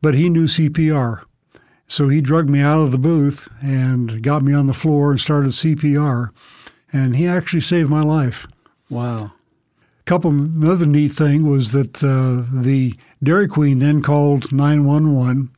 but 0.00 0.14
he 0.14 0.28
knew 0.28 0.44
CPR. 0.44 1.24
So 1.86 2.08
he 2.08 2.22
drugged 2.22 2.48
me 2.48 2.60
out 2.60 2.80
of 2.80 2.92
the 2.92 2.98
booth 2.98 3.48
and 3.60 4.22
got 4.22 4.42
me 4.42 4.54
on 4.54 4.66
the 4.66 4.74
floor 4.74 5.10
and 5.10 5.20
started 5.20 5.50
CPR 5.50 6.30
and 6.94 7.16
he 7.16 7.26
actually 7.26 7.60
saved 7.60 7.90
my 7.90 8.02
life. 8.02 8.46
Wow. 8.88 9.32
Couple 10.06 10.30
another 10.32 10.86
neat 10.86 11.12
thing 11.12 11.48
was 11.48 11.72
that 11.72 12.02
uh, 12.04 12.44
the 12.62 12.94
Dairy 13.22 13.48
Queen 13.48 13.78
then 13.78 14.02
called 14.02 14.52
911. 14.52 15.50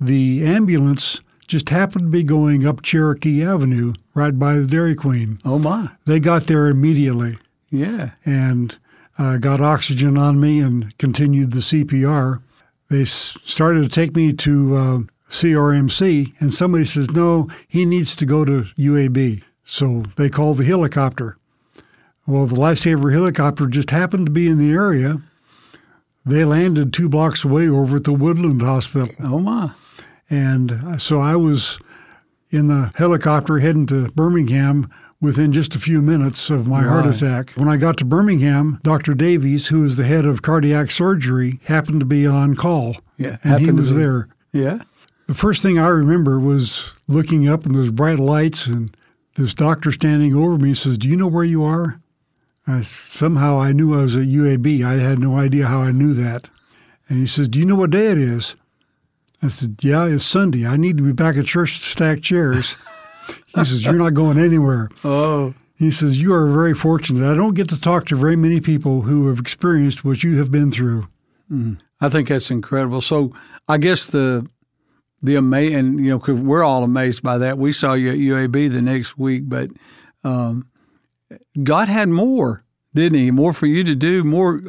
The 0.00 0.44
ambulance 0.46 1.20
just 1.48 1.68
happened 1.70 2.06
to 2.06 2.10
be 2.10 2.22
going 2.22 2.66
up 2.66 2.82
Cherokee 2.82 3.44
Avenue 3.44 3.94
right 4.14 4.38
by 4.38 4.54
the 4.54 4.66
Dairy 4.66 4.94
Queen. 4.94 5.40
Oh 5.44 5.58
my! 5.58 5.88
They 6.06 6.20
got 6.20 6.44
there 6.44 6.68
immediately. 6.68 7.36
Yeah. 7.70 8.10
And 8.24 8.76
uh, 9.18 9.38
got 9.38 9.60
oxygen 9.60 10.16
on 10.16 10.38
me 10.40 10.60
and 10.60 10.96
continued 10.98 11.50
the 11.52 11.58
CPR. 11.60 12.42
They 12.90 13.02
s- 13.02 13.36
started 13.42 13.82
to 13.82 13.88
take 13.88 14.14
me 14.14 14.32
to 14.34 14.76
uh, 14.76 14.98
CRMC, 15.30 16.34
and 16.40 16.54
somebody 16.54 16.84
says, 16.84 17.10
no, 17.10 17.48
he 17.66 17.84
needs 17.84 18.14
to 18.16 18.26
go 18.26 18.44
to 18.44 18.62
UAB. 18.78 19.42
So 19.64 20.04
they 20.16 20.28
called 20.28 20.58
the 20.58 20.64
helicopter. 20.64 21.38
Well, 22.26 22.46
the 22.46 22.56
lifesaver 22.56 23.12
helicopter 23.12 23.66
just 23.66 23.90
happened 23.90 24.26
to 24.26 24.32
be 24.32 24.48
in 24.48 24.58
the 24.58 24.72
area. 24.72 25.20
They 26.24 26.44
landed 26.44 26.92
two 26.92 27.08
blocks 27.08 27.44
away 27.44 27.68
over 27.68 27.96
at 27.98 28.04
the 28.04 28.12
Woodland 28.12 28.62
Hospital. 28.62 29.14
Oh, 29.22 29.38
my. 29.38 29.72
And 30.30 31.00
so 31.00 31.20
I 31.20 31.36
was 31.36 31.78
in 32.50 32.68
the 32.68 32.92
helicopter 32.94 33.58
heading 33.58 33.86
to 33.86 34.10
Birmingham 34.12 34.90
within 35.20 35.52
just 35.52 35.74
a 35.74 35.78
few 35.78 36.00
minutes 36.00 36.50
of 36.50 36.66
my 36.68 36.84
right. 36.84 36.88
heart 36.88 37.06
attack. 37.14 37.50
When 37.52 37.68
I 37.68 37.76
got 37.76 37.98
to 37.98 38.04
Birmingham, 38.04 38.78
Dr. 38.82 39.14
Davies, 39.14 39.68
who 39.68 39.84
is 39.84 39.96
the 39.96 40.04
head 40.04 40.26
of 40.26 40.42
cardiac 40.42 40.90
surgery, 40.90 41.60
happened 41.64 42.00
to 42.00 42.06
be 42.06 42.26
on 42.26 42.54
call. 42.56 42.96
Yeah, 43.16 43.38
and 43.44 43.60
he 43.60 43.70
was 43.70 43.94
there. 43.94 44.28
Yeah. 44.52 44.80
The 45.26 45.34
first 45.34 45.62
thing 45.62 45.78
I 45.78 45.88
remember 45.88 46.38
was 46.38 46.94
looking 47.08 47.48
up 47.48 47.64
and 47.64 47.74
those 47.74 47.90
bright 47.90 48.18
lights 48.18 48.66
and 48.66 48.94
this 49.36 49.54
doctor 49.54 49.90
standing 49.90 50.34
over 50.34 50.58
me 50.58 50.74
says, 50.74 50.98
"Do 50.98 51.08
you 51.08 51.16
know 51.16 51.26
where 51.26 51.44
you 51.44 51.64
are?" 51.64 52.00
I, 52.66 52.80
somehow 52.80 53.60
I 53.60 53.72
knew 53.72 53.94
I 53.94 54.02
was 54.02 54.16
at 54.16 54.24
UAB. 54.24 54.84
I 54.84 54.94
had 54.94 55.18
no 55.18 55.36
idea 55.36 55.66
how 55.66 55.80
I 55.80 55.92
knew 55.92 56.14
that. 56.14 56.48
And 57.08 57.18
he 57.18 57.26
says, 57.26 57.48
"Do 57.48 57.58
you 57.58 57.66
know 57.66 57.76
what 57.76 57.90
day 57.90 58.06
it 58.06 58.18
is?" 58.18 58.56
I 59.42 59.48
said, 59.48 59.76
"Yeah, 59.82 60.06
it's 60.06 60.24
Sunday. 60.24 60.66
I 60.66 60.76
need 60.76 60.96
to 60.96 61.04
be 61.04 61.12
back 61.12 61.36
at 61.36 61.44
church 61.44 61.78
to 61.78 61.84
stack 61.84 62.22
chairs." 62.22 62.76
he 63.54 63.64
says, 63.64 63.84
"You're 63.84 63.94
not 63.94 64.14
going 64.14 64.38
anywhere." 64.38 64.88
Oh. 65.04 65.54
He 65.76 65.90
says, 65.90 66.20
"You 66.20 66.32
are 66.32 66.46
very 66.46 66.72
fortunate. 66.72 67.28
I 67.28 67.36
don't 67.36 67.56
get 67.56 67.68
to 67.70 67.80
talk 67.80 68.06
to 68.06 68.16
very 68.16 68.36
many 68.36 68.60
people 68.60 69.02
who 69.02 69.26
have 69.28 69.40
experienced 69.40 70.04
what 70.04 70.22
you 70.22 70.38
have 70.38 70.50
been 70.50 70.70
through." 70.70 71.08
Mm. 71.50 71.78
I 72.00 72.08
think 72.08 72.28
that's 72.28 72.50
incredible. 72.50 73.00
So 73.00 73.32
I 73.68 73.78
guess 73.78 74.06
the 74.06 74.46
the 75.22 75.34
amazing, 75.36 75.78
and 75.78 76.00
you 76.00 76.10
know, 76.10 76.18
cause 76.18 76.38
we're 76.38 76.62
all 76.62 76.84
amazed 76.84 77.22
by 77.22 77.38
that. 77.38 77.58
We 77.58 77.72
saw 77.72 77.94
you 77.94 78.10
at 78.10 78.18
UAB 78.18 78.70
the 78.70 78.82
next 78.82 79.18
week, 79.18 79.48
but 79.48 79.70
um, 80.22 80.68
God 81.62 81.88
had 81.88 82.08
more, 82.08 82.64
didn't 82.94 83.18
He? 83.18 83.30
More 83.30 83.52
for 83.52 83.66
you 83.66 83.84
to 83.84 83.94
do, 83.94 84.24
more, 84.24 84.62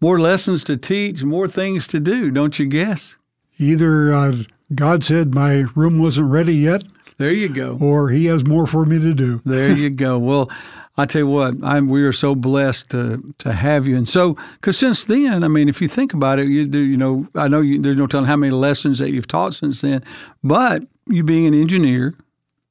more 0.00 0.18
lessons 0.18 0.64
to 0.64 0.76
teach, 0.76 1.22
more 1.22 1.48
things 1.48 1.86
to 1.88 2.00
do. 2.00 2.30
Don't 2.30 2.58
you 2.58 2.66
guess? 2.66 3.16
Either 3.58 4.12
uh, 4.12 4.36
God 4.74 5.04
said 5.04 5.34
my 5.34 5.64
room 5.74 5.98
wasn't 5.98 6.30
ready 6.30 6.54
yet. 6.54 6.84
There 7.16 7.32
you 7.32 7.48
go. 7.48 7.76
Or 7.80 8.10
He 8.10 8.26
has 8.26 8.44
more 8.44 8.66
for 8.66 8.84
me 8.84 8.98
to 8.98 9.12
do. 9.12 9.40
there 9.46 9.72
you 9.72 9.90
go. 9.90 10.18
Well, 10.18 10.50
I 10.96 11.06
tell 11.06 11.20
you 11.20 11.28
what, 11.28 11.54
I'm, 11.62 11.88
we 11.88 12.02
are 12.02 12.12
so 12.12 12.34
blessed 12.34 12.90
to 12.90 13.34
to 13.38 13.52
have 13.52 13.86
you. 13.86 13.96
And 13.96 14.08
so, 14.08 14.36
because 14.54 14.76
since 14.76 15.04
then, 15.04 15.44
I 15.44 15.48
mean, 15.48 15.68
if 15.68 15.80
you 15.80 15.86
think 15.86 16.12
about 16.12 16.40
it, 16.40 16.48
you 16.48 16.64
you 16.64 16.96
know, 16.96 17.28
I 17.36 17.46
know 17.46 17.60
you, 17.60 17.80
there's 17.80 17.96
no 17.96 18.08
telling 18.08 18.26
how 18.26 18.36
many 18.36 18.50
lessons 18.50 18.98
that 18.98 19.12
you've 19.12 19.28
taught 19.28 19.54
since 19.54 19.80
then. 19.80 20.02
But 20.42 20.82
you 21.06 21.22
being 21.22 21.46
an 21.46 21.54
engineer, 21.54 22.14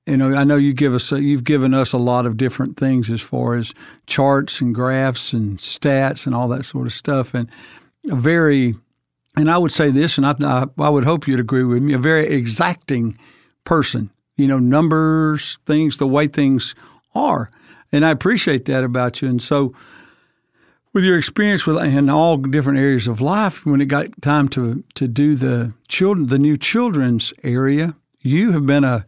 you 0.08 0.18
know, 0.18 0.36
I 0.36 0.46
know 0.46 0.56
you 0.56 0.74
give 0.74 0.96
us, 0.96 1.12
you've 1.12 1.44
given 1.44 1.74
us 1.74 1.92
a 1.92 1.98
lot 1.98 2.26
of 2.26 2.38
different 2.38 2.78
things 2.78 3.12
as 3.12 3.22
far 3.22 3.56
as 3.56 3.74
charts 4.06 4.62
and 4.62 4.74
graphs 4.74 5.34
and 5.34 5.58
stats 5.58 6.26
and 6.26 6.34
all 6.34 6.48
that 6.48 6.66
sort 6.66 6.88
of 6.88 6.94
stuff, 6.94 7.34
and 7.34 7.50
a 8.10 8.16
very, 8.16 8.76
and 9.36 9.52
I 9.52 9.58
would 9.58 9.72
say 9.72 9.92
this, 9.92 10.18
and 10.18 10.26
I, 10.26 10.66
I 10.80 10.90
would 10.90 11.04
hope 11.04 11.28
you'd 11.28 11.42
agree 11.42 11.66
with 11.66 11.84
me, 11.84 11.94
a 11.94 12.00
very 12.00 12.26
exacting 12.28 13.18
person. 13.66 14.10
You 14.38 14.48
know, 14.48 14.60
numbers, 14.60 15.58
things, 15.66 15.98
the 15.98 16.08
way 16.08 16.28
things 16.28 16.76
are. 17.16 17.50
And 17.92 18.06
I 18.06 18.12
appreciate 18.12 18.66
that 18.66 18.84
about 18.84 19.22
you. 19.22 19.28
And 19.28 19.42
so, 19.42 19.74
with 20.94 21.04
your 21.04 21.18
experience 21.18 21.66
with 21.66 21.78
in 21.78 22.10
all 22.10 22.38
different 22.38 22.80
areas 22.80 23.08
of 23.08 23.20
life, 23.20 23.66
when 23.66 23.82
it 23.82 23.86
got 23.86 24.22
time 24.22 24.48
to 24.50 24.84
to 24.96 25.08
do 25.08 25.36
the 25.36 25.74
children, 25.88 26.28
the 26.28 26.40
new 26.40 26.56
children's 26.56 27.34
area, 27.44 27.96
you 28.22 28.52
have 28.52 28.66
been 28.66 28.84
a 28.84 29.06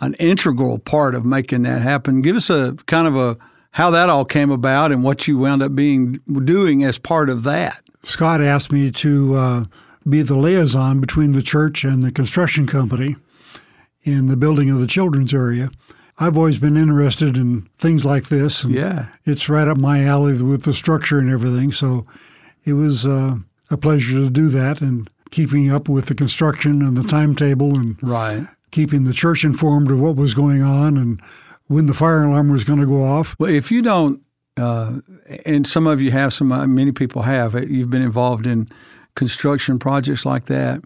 an 0.00 0.14
integral 0.14 0.78
part 0.78 1.14
of 1.14 1.24
making 1.24 1.62
that 1.62 1.82
happen. 1.82 2.22
Give 2.22 2.36
us 2.36 2.50
a 2.50 2.74
kind 2.86 3.06
of 3.06 3.16
a 3.16 3.36
how 3.72 3.90
that 3.90 4.08
all 4.08 4.24
came 4.24 4.50
about 4.50 4.90
and 4.90 5.02
what 5.02 5.28
you 5.28 5.36
wound 5.36 5.62
up 5.62 5.74
being 5.74 6.18
doing 6.44 6.82
as 6.82 6.96
part 6.96 7.28
of 7.28 7.42
that. 7.42 7.82
Scott 8.02 8.40
asked 8.40 8.72
me 8.72 8.90
to 8.90 9.34
uh, 9.34 9.64
be 10.08 10.22
the 10.22 10.36
liaison 10.36 11.00
between 11.00 11.32
the 11.32 11.42
church 11.42 11.84
and 11.84 12.02
the 12.02 12.10
construction 12.10 12.66
company 12.66 13.16
in 14.02 14.26
the 14.26 14.36
building 14.36 14.70
of 14.70 14.80
the 14.80 14.86
children's 14.86 15.34
area. 15.34 15.70
I've 16.18 16.38
always 16.38 16.58
been 16.58 16.78
interested 16.78 17.36
in 17.36 17.68
things 17.76 18.06
like 18.06 18.28
this. 18.28 18.64
yeah. 18.64 19.06
It's 19.26 19.50
right 19.50 19.68
up 19.68 19.76
my 19.76 20.04
alley 20.04 20.40
with 20.40 20.62
the 20.62 20.72
structure 20.72 21.18
and 21.18 21.30
everything. 21.30 21.70
So 21.72 22.06
it 22.64 22.72
was 22.72 23.06
uh, 23.06 23.36
a 23.70 23.76
pleasure 23.76 24.18
to 24.20 24.30
do 24.30 24.48
that. 24.48 24.80
And 24.80 25.10
keeping 25.30 25.70
up 25.70 25.88
with 25.88 26.06
the 26.06 26.14
construction 26.14 26.80
and 26.80 26.96
the 26.96 27.02
timetable 27.02 27.76
and 27.76 28.02
right. 28.02 28.46
Keeping 28.76 29.04
the 29.04 29.14
church 29.14 29.42
informed 29.42 29.90
of 29.90 29.98
what 29.98 30.16
was 30.16 30.34
going 30.34 30.60
on 30.60 30.98
and 30.98 31.18
when 31.68 31.86
the 31.86 31.94
fire 31.94 32.24
alarm 32.24 32.50
was 32.50 32.62
going 32.62 32.78
to 32.78 32.84
go 32.84 33.02
off. 33.02 33.34
Well, 33.38 33.50
if 33.50 33.70
you 33.70 33.80
don't, 33.80 34.20
uh, 34.58 34.98
and 35.46 35.66
some 35.66 35.86
of 35.86 36.02
you 36.02 36.10
have, 36.10 36.34
some 36.34 36.52
uh, 36.52 36.66
many 36.66 36.92
people 36.92 37.22
have, 37.22 37.54
uh, 37.54 37.62
you've 37.62 37.88
been 37.88 38.02
involved 38.02 38.46
in 38.46 38.68
construction 39.14 39.78
projects 39.78 40.26
like 40.26 40.44
that. 40.46 40.82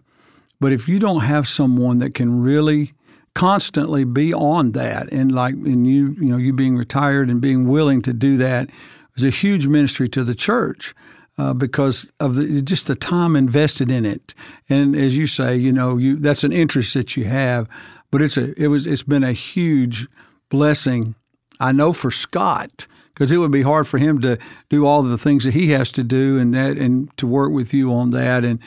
But 0.61 0.71
if 0.71 0.87
you 0.87 0.99
don't 0.99 1.19
have 1.19 1.49
someone 1.49 1.97
that 1.97 2.13
can 2.13 2.41
really 2.41 2.93
constantly 3.35 4.05
be 4.05 4.33
on 4.33 4.71
that, 4.71 5.11
and 5.11 5.29
like, 5.33 5.55
and 5.55 5.85
you, 5.85 6.15
you 6.17 6.29
know, 6.29 6.37
you 6.37 6.53
being 6.53 6.77
retired 6.77 7.29
and 7.29 7.41
being 7.41 7.67
willing 7.67 8.01
to 8.03 8.13
do 8.13 8.37
that, 8.37 8.69
is 9.17 9.25
a 9.25 9.29
huge 9.31 9.67
ministry 9.67 10.07
to 10.07 10.23
the 10.23 10.33
church. 10.33 10.95
Uh, 11.41 11.53
because 11.53 12.11
of 12.19 12.35
the, 12.35 12.61
just 12.61 12.85
the 12.85 12.93
time 12.93 13.35
invested 13.35 13.89
in 13.89 14.05
it, 14.05 14.35
and 14.69 14.95
as 14.95 15.17
you 15.17 15.25
say, 15.25 15.55
you 15.55 15.73
know, 15.73 15.97
you 15.97 16.15
that's 16.17 16.43
an 16.43 16.51
interest 16.51 16.93
that 16.93 17.17
you 17.17 17.23
have, 17.23 17.67
but 18.11 18.21
it's 18.21 18.37
a 18.37 18.53
it 18.61 18.67
was 18.67 18.85
it's 18.85 19.01
been 19.01 19.23
a 19.23 19.33
huge 19.33 20.07
blessing. 20.49 21.15
I 21.59 21.71
know 21.71 21.93
for 21.93 22.11
Scott 22.11 22.85
because 23.13 23.31
it 23.31 23.37
would 23.37 23.49
be 23.49 23.63
hard 23.63 23.87
for 23.87 23.97
him 23.97 24.21
to 24.21 24.37
do 24.69 24.85
all 24.85 25.01
the 25.01 25.17
things 25.17 25.43
that 25.45 25.55
he 25.55 25.71
has 25.71 25.91
to 25.93 26.03
do 26.03 26.37
and 26.37 26.53
that 26.53 26.77
and 26.77 27.15
to 27.17 27.25
work 27.25 27.51
with 27.51 27.73
you 27.73 27.91
on 27.91 28.11
that. 28.11 28.43
And 28.43 28.59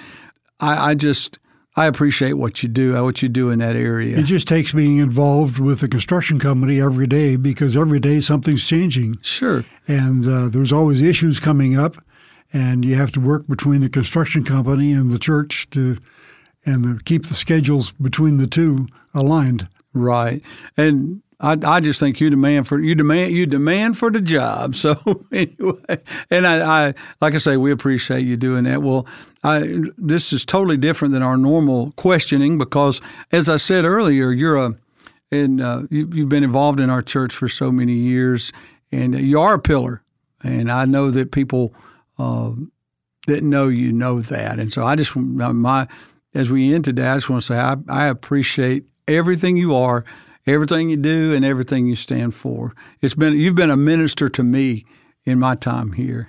I, 0.59 0.91
I 0.91 0.95
just 0.95 1.39
I 1.77 1.87
appreciate 1.87 2.35
what 2.35 2.63
you 2.63 2.69
do, 2.69 3.01
what 3.05 3.23
you 3.23 3.29
do 3.29 3.51
in 3.51 3.61
that 3.61 3.77
area. 3.77 4.19
It 4.19 4.25
just 4.25 4.49
takes 4.49 4.73
being 4.73 4.99
involved 4.99 5.61
with 5.61 5.83
a 5.85 5.89
construction 5.89 6.41
company 6.41 6.81
every 6.81 7.07
day 7.07 7.37
because 7.37 7.77
every 7.77 8.01
day 8.01 8.21
something's 8.21 8.67
changing. 8.67 9.19
Sure. 9.23 9.65
And 9.87 10.27
uh, 10.27 10.49
there's 10.49 10.73
always 10.73 11.03
issues 11.03 11.39
coming 11.39 11.77
up, 11.77 11.97
and 12.55 12.85
you 12.85 12.95
have 12.95 13.13
to 13.13 13.21
work 13.21 13.47
between 13.49 13.81
the 13.81 13.89
construction 13.91 14.45
company 14.45 14.93
and 14.93 15.11
the 15.11 15.19
church 15.19 15.69
to 15.71 15.99
and 16.65 16.85
the, 16.85 17.03
keep 17.05 17.27
the 17.27 17.35
schedules 17.35 17.93
between 17.93 18.39
the 18.39 18.47
two 18.47 18.87
aligned. 19.13 19.69
Right. 19.93 20.41
And 20.77 21.21
I, 21.41 21.59
I 21.63 21.81
just 21.81 22.01
think 22.01 22.21
you 22.21 22.31
demand 22.31 22.67
for 22.67 22.81
you 22.81 22.95
demand 22.95 23.33
you 23.33 23.45
demand 23.45 23.99
for 23.99 24.11
the 24.11 24.21
job. 24.21 24.75
So 24.85 24.97
anyway, 25.33 25.99
and 26.31 26.47
I, 26.47 26.89
I 26.89 26.95
like 27.21 27.35
I 27.35 27.39
say, 27.39 27.57
we 27.57 27.73
appreciate 27.73 28.25
you 28.25 28.37
doing 28.37 28.65
that. 28.65 28.83
Well, 28.83 29.07
I, 29.43 29.79
this 29.99 30.33
is 30.33 30.47
totally 30.47 30.77
different 30.77 31.13
than 31.13 31.23
our 31.23 31.37
normal 31.37 31.93
questioning 31.97 32.57
because, 32.57 33.01
as 33.33 33.49
I 33.49 33.57
said 33.57 33.85
earlier, 33.85 34.31
you're 34.31 34.57
a 34.57 34.75
and 35.31 35.61
uh, 35.61 35.83
you, 35.91 36.09
you've 36.13 36.29
been 36.29 36.45
involved 36.45 36.79
in 36.79 36.89
our 36.89 37.03
church 37.03 37.35
for 37.35 37.49
so 37.49 37.73
many 37.73 37.95
years, 37.95 38.53
and 38.93 39.19
you 39.19 39.41
are 39.41 39.55
a 39.55 39.59
pillar. 39.59 40.03
And 40.43 40.71
I 40.71 40.85
know 40.85 41.11
that 41.11 41.33
people 41.33 41.75
uh, 42.19 42.53
that 43.27 43.43
know 43.43 43.69
you 43.69 43.93
know 43.93 44.21
that. 44.21 44.59
And 44.59 44.73
so 44.73 44.85
I 44.85 44.97
just 44.97 45.17
my 45.17 45.89
as 46.35 46.51
we 46.51 46.75
end 46.75 46.85
today, 46.85 47.07
I 47.07 47.17
just 47.17 47.31
want 47.31 47.43
to 47.43 47.47
say 47.47 47.59
I, 47.59 47.77
I 47.89 48.09
appreciate 48.09 48.85
everything 49.07 49.57
you 49.57 49.75
are 49.75 50.05
everything 50.47 50.91
you 50.91 50.97
do 50.97 51.33
and 51.33 51.45
everything 51.45 51.87
you 51.87 51.97
stand 51.97 52.35
for. 52.35 52.75
It's 53.01 53.15
been 53.15 53.35
you've 53.35 53.55
been 53.55 53.71
a 53.71 53.77
minister 53.77 54.29
to 54.29 54.43
me 54.43 54.85
in 55.25 55.39
my 55.39 55.55
time 55.55 55.93
here. 55.93 56.29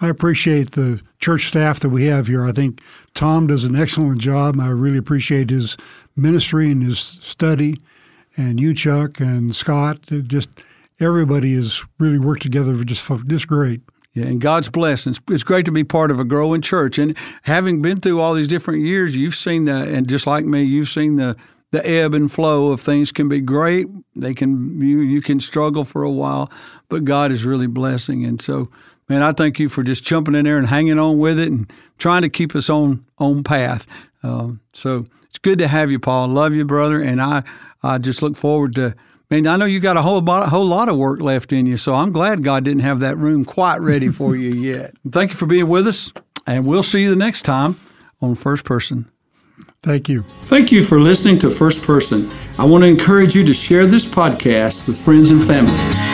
I 0.00 0.08
appreciate 0.08 0.72
the 0.72 1.00
church 1.20 1.46
staff 1.46 1.80
that 1.80 1.90
we 1.90 2.06
have 2.06 2.26
here. 2.26 2.44
I 2.44 2.52
think 2.52 2.82
Tom 3.14 3.46
does 3.46 3.64
an 3.64 3.76
excellent 3.76 4.20
job. 4.20 4.58
I 4.60 4.68
really 4.68 4.98
appreciate 4.98 5.50
his 5.50 5.76
ministry 6.16 6.70
and 6.70 6.82
his 6.82 6.98
study, 6.98 7.78
and 8.36 8.60
you, 8.60 8.74
Chuck, 8.74 9.20
and 9.20 9.54
Scott. 9.54 10.00
Just 10.24 10.48
everybody 11.00 11.54
has 11.54 11.84
really 11.98 12.18
worked 12.18 12.42
together 12.42 12.76
for 12.76 12.84
just 12.84 13.08
just 13.26 13.46
great. 13.46 13.80
Yeah, 14.14 14.26
and 14.26 14.40
God's 14.40 14.68
blessings. 14.68 15.20
It's 15.28 15.42
great 15.42 15.66
to 15.66 15.72
be 15.72 15.82
part 15.82 16.12
of 16.12 16.20
a 16.20 16.24
growing 16.24 16.62
church, 16.62 16.98
and 16.98 17.16
having 17.42 17.82
been 17.82 18.00
through 18.00 18.20
all 18.20 18.32
these 18.32 18.46
different 18.46 18.84
years, 18.84 19.16
you've 19.16 19.34
seen 19.34 19.64
that, 19.64 19.88
and 19.88 20.08
just 20.08 20.26
like 20.26 20.44
me, 20.44 20.62
you've 20.62 20.88
seen 20.88 21.16
the 21.16 21.36
the 21.72 21.84
ebb 21.84 22.14
and 22.14 22.30
flow 22.30 22.70
of 22.70 22.80
things 22.80 23.10
can 23.10 23.28
be 23.28 23.40
great. 23.40 23.88
They 24.14 24.32
can 24.32 24.80
you 24.80 25.00
you 25.00 25.20
can 25.20 25.40
struggle 25.40 25.82
for 25.84 26.04
a 26.04 26.10
while, 26.10 26.48
but 26.88 27.04
God 27.04 27.32
is 27.32 27.44
really 27.44 27.66
blessing. 27.66 28.24
And 28.24 28.40
so, 28.40 28.70
man, 29.08 29.24
I 29.24 29.32
thank 29.32 29.58
you 29.58 29.68
for 29.68 29.82
just 29.82 30.04
jumping 30.04 30.36
in 30.36 30.44
there 30.44 30.58
and 30.58 30.68
hanging 30.68 31.00
on 31.00 31.18
with 31.18 31.36
it 31.40 31.48
and 31.48 31.68
trying 31.98 32.22
to 32.22 32.28
keep 32.28 32.54
us 32.54 32.70
on 32.70 33.04
on 33.18 33.42
path. 33.42 33.84
Um, 34.22 34.60
so 34.72 35.06
it's 35.24 35.38
good 35.38 35.58
to 35.58 35.66
have 35.66 35.90
you, 35.90 35.98
Paul. 35.98 36.28
Love 36.28 36.54
you, 36.54 36.64
brother, 36.64 37.02
and 37.02 37.20
I 37.20 37.42
I 37.82 37.98
just 37.98 38.22
look 38.22 38.36
forward 38.36 38.76
to. 38.76 38.94
Man, 39.34 39.48
I 39.48 39.56
know 39.56 39.64
you 39.64 39.80
got 39.80 39.96
a 39.96 40.02
whole 40.02 40.18
a 40.30 40.48
whole 40.48 40.64
lot 40.64 40.88
of 40.88 40.96
work 40.96 41.20
left 41.20 41.52
in 41.52 41.66
you, 41.66 41.76
so 41.76 41.92
I'm 41.92 42.12
glad 42.12 42.44
God 42.44 42.62
didn't 42.62 42.82
have 42.82 43.00
that 43.00 43.18
room 43.18 43.44
quite 43.44 43.78
ready 43.78 44.08
for 44.08 44.36
you 44.36 44.50
yet. 44.54 44.94
Thank 45.10 45.32
you 45.32 45.36
for 45.36 45.46
being 45.46 45.66
with 45.68 45.88
us, 45.88 46.12
and 46.46 46.68
we'll 46.68 46.84
see 46.84 47.02
you 47.02 47.10
the 47.10 47.16
next 47.16 47.42
time 47.42 47.80
on 48.22 48.36
First 48.36 48.64
Person. 48.64 49.10
Thank 49.82 50.08
you. 50.08 50.24
Thank 50.44 50.70
you 50.70 50.84
for 50.84 51.00
listening 51.00 51.40
to 51.40 51.50
First 51.50 51.82
Person. 51.82 52.30
I 52.58 52.64
want 52.64 52.82
to 52.82 52.88
encourage 52.88 53.34
you 53.34 53.44
to 53.44 53.52
share 53.52 53.86
this 53.86 54.06
podcast 54.06 54.86
with 54.86 54.96
friends 55.00 55.32
and 55.32 55.42
family. 55.44 56.13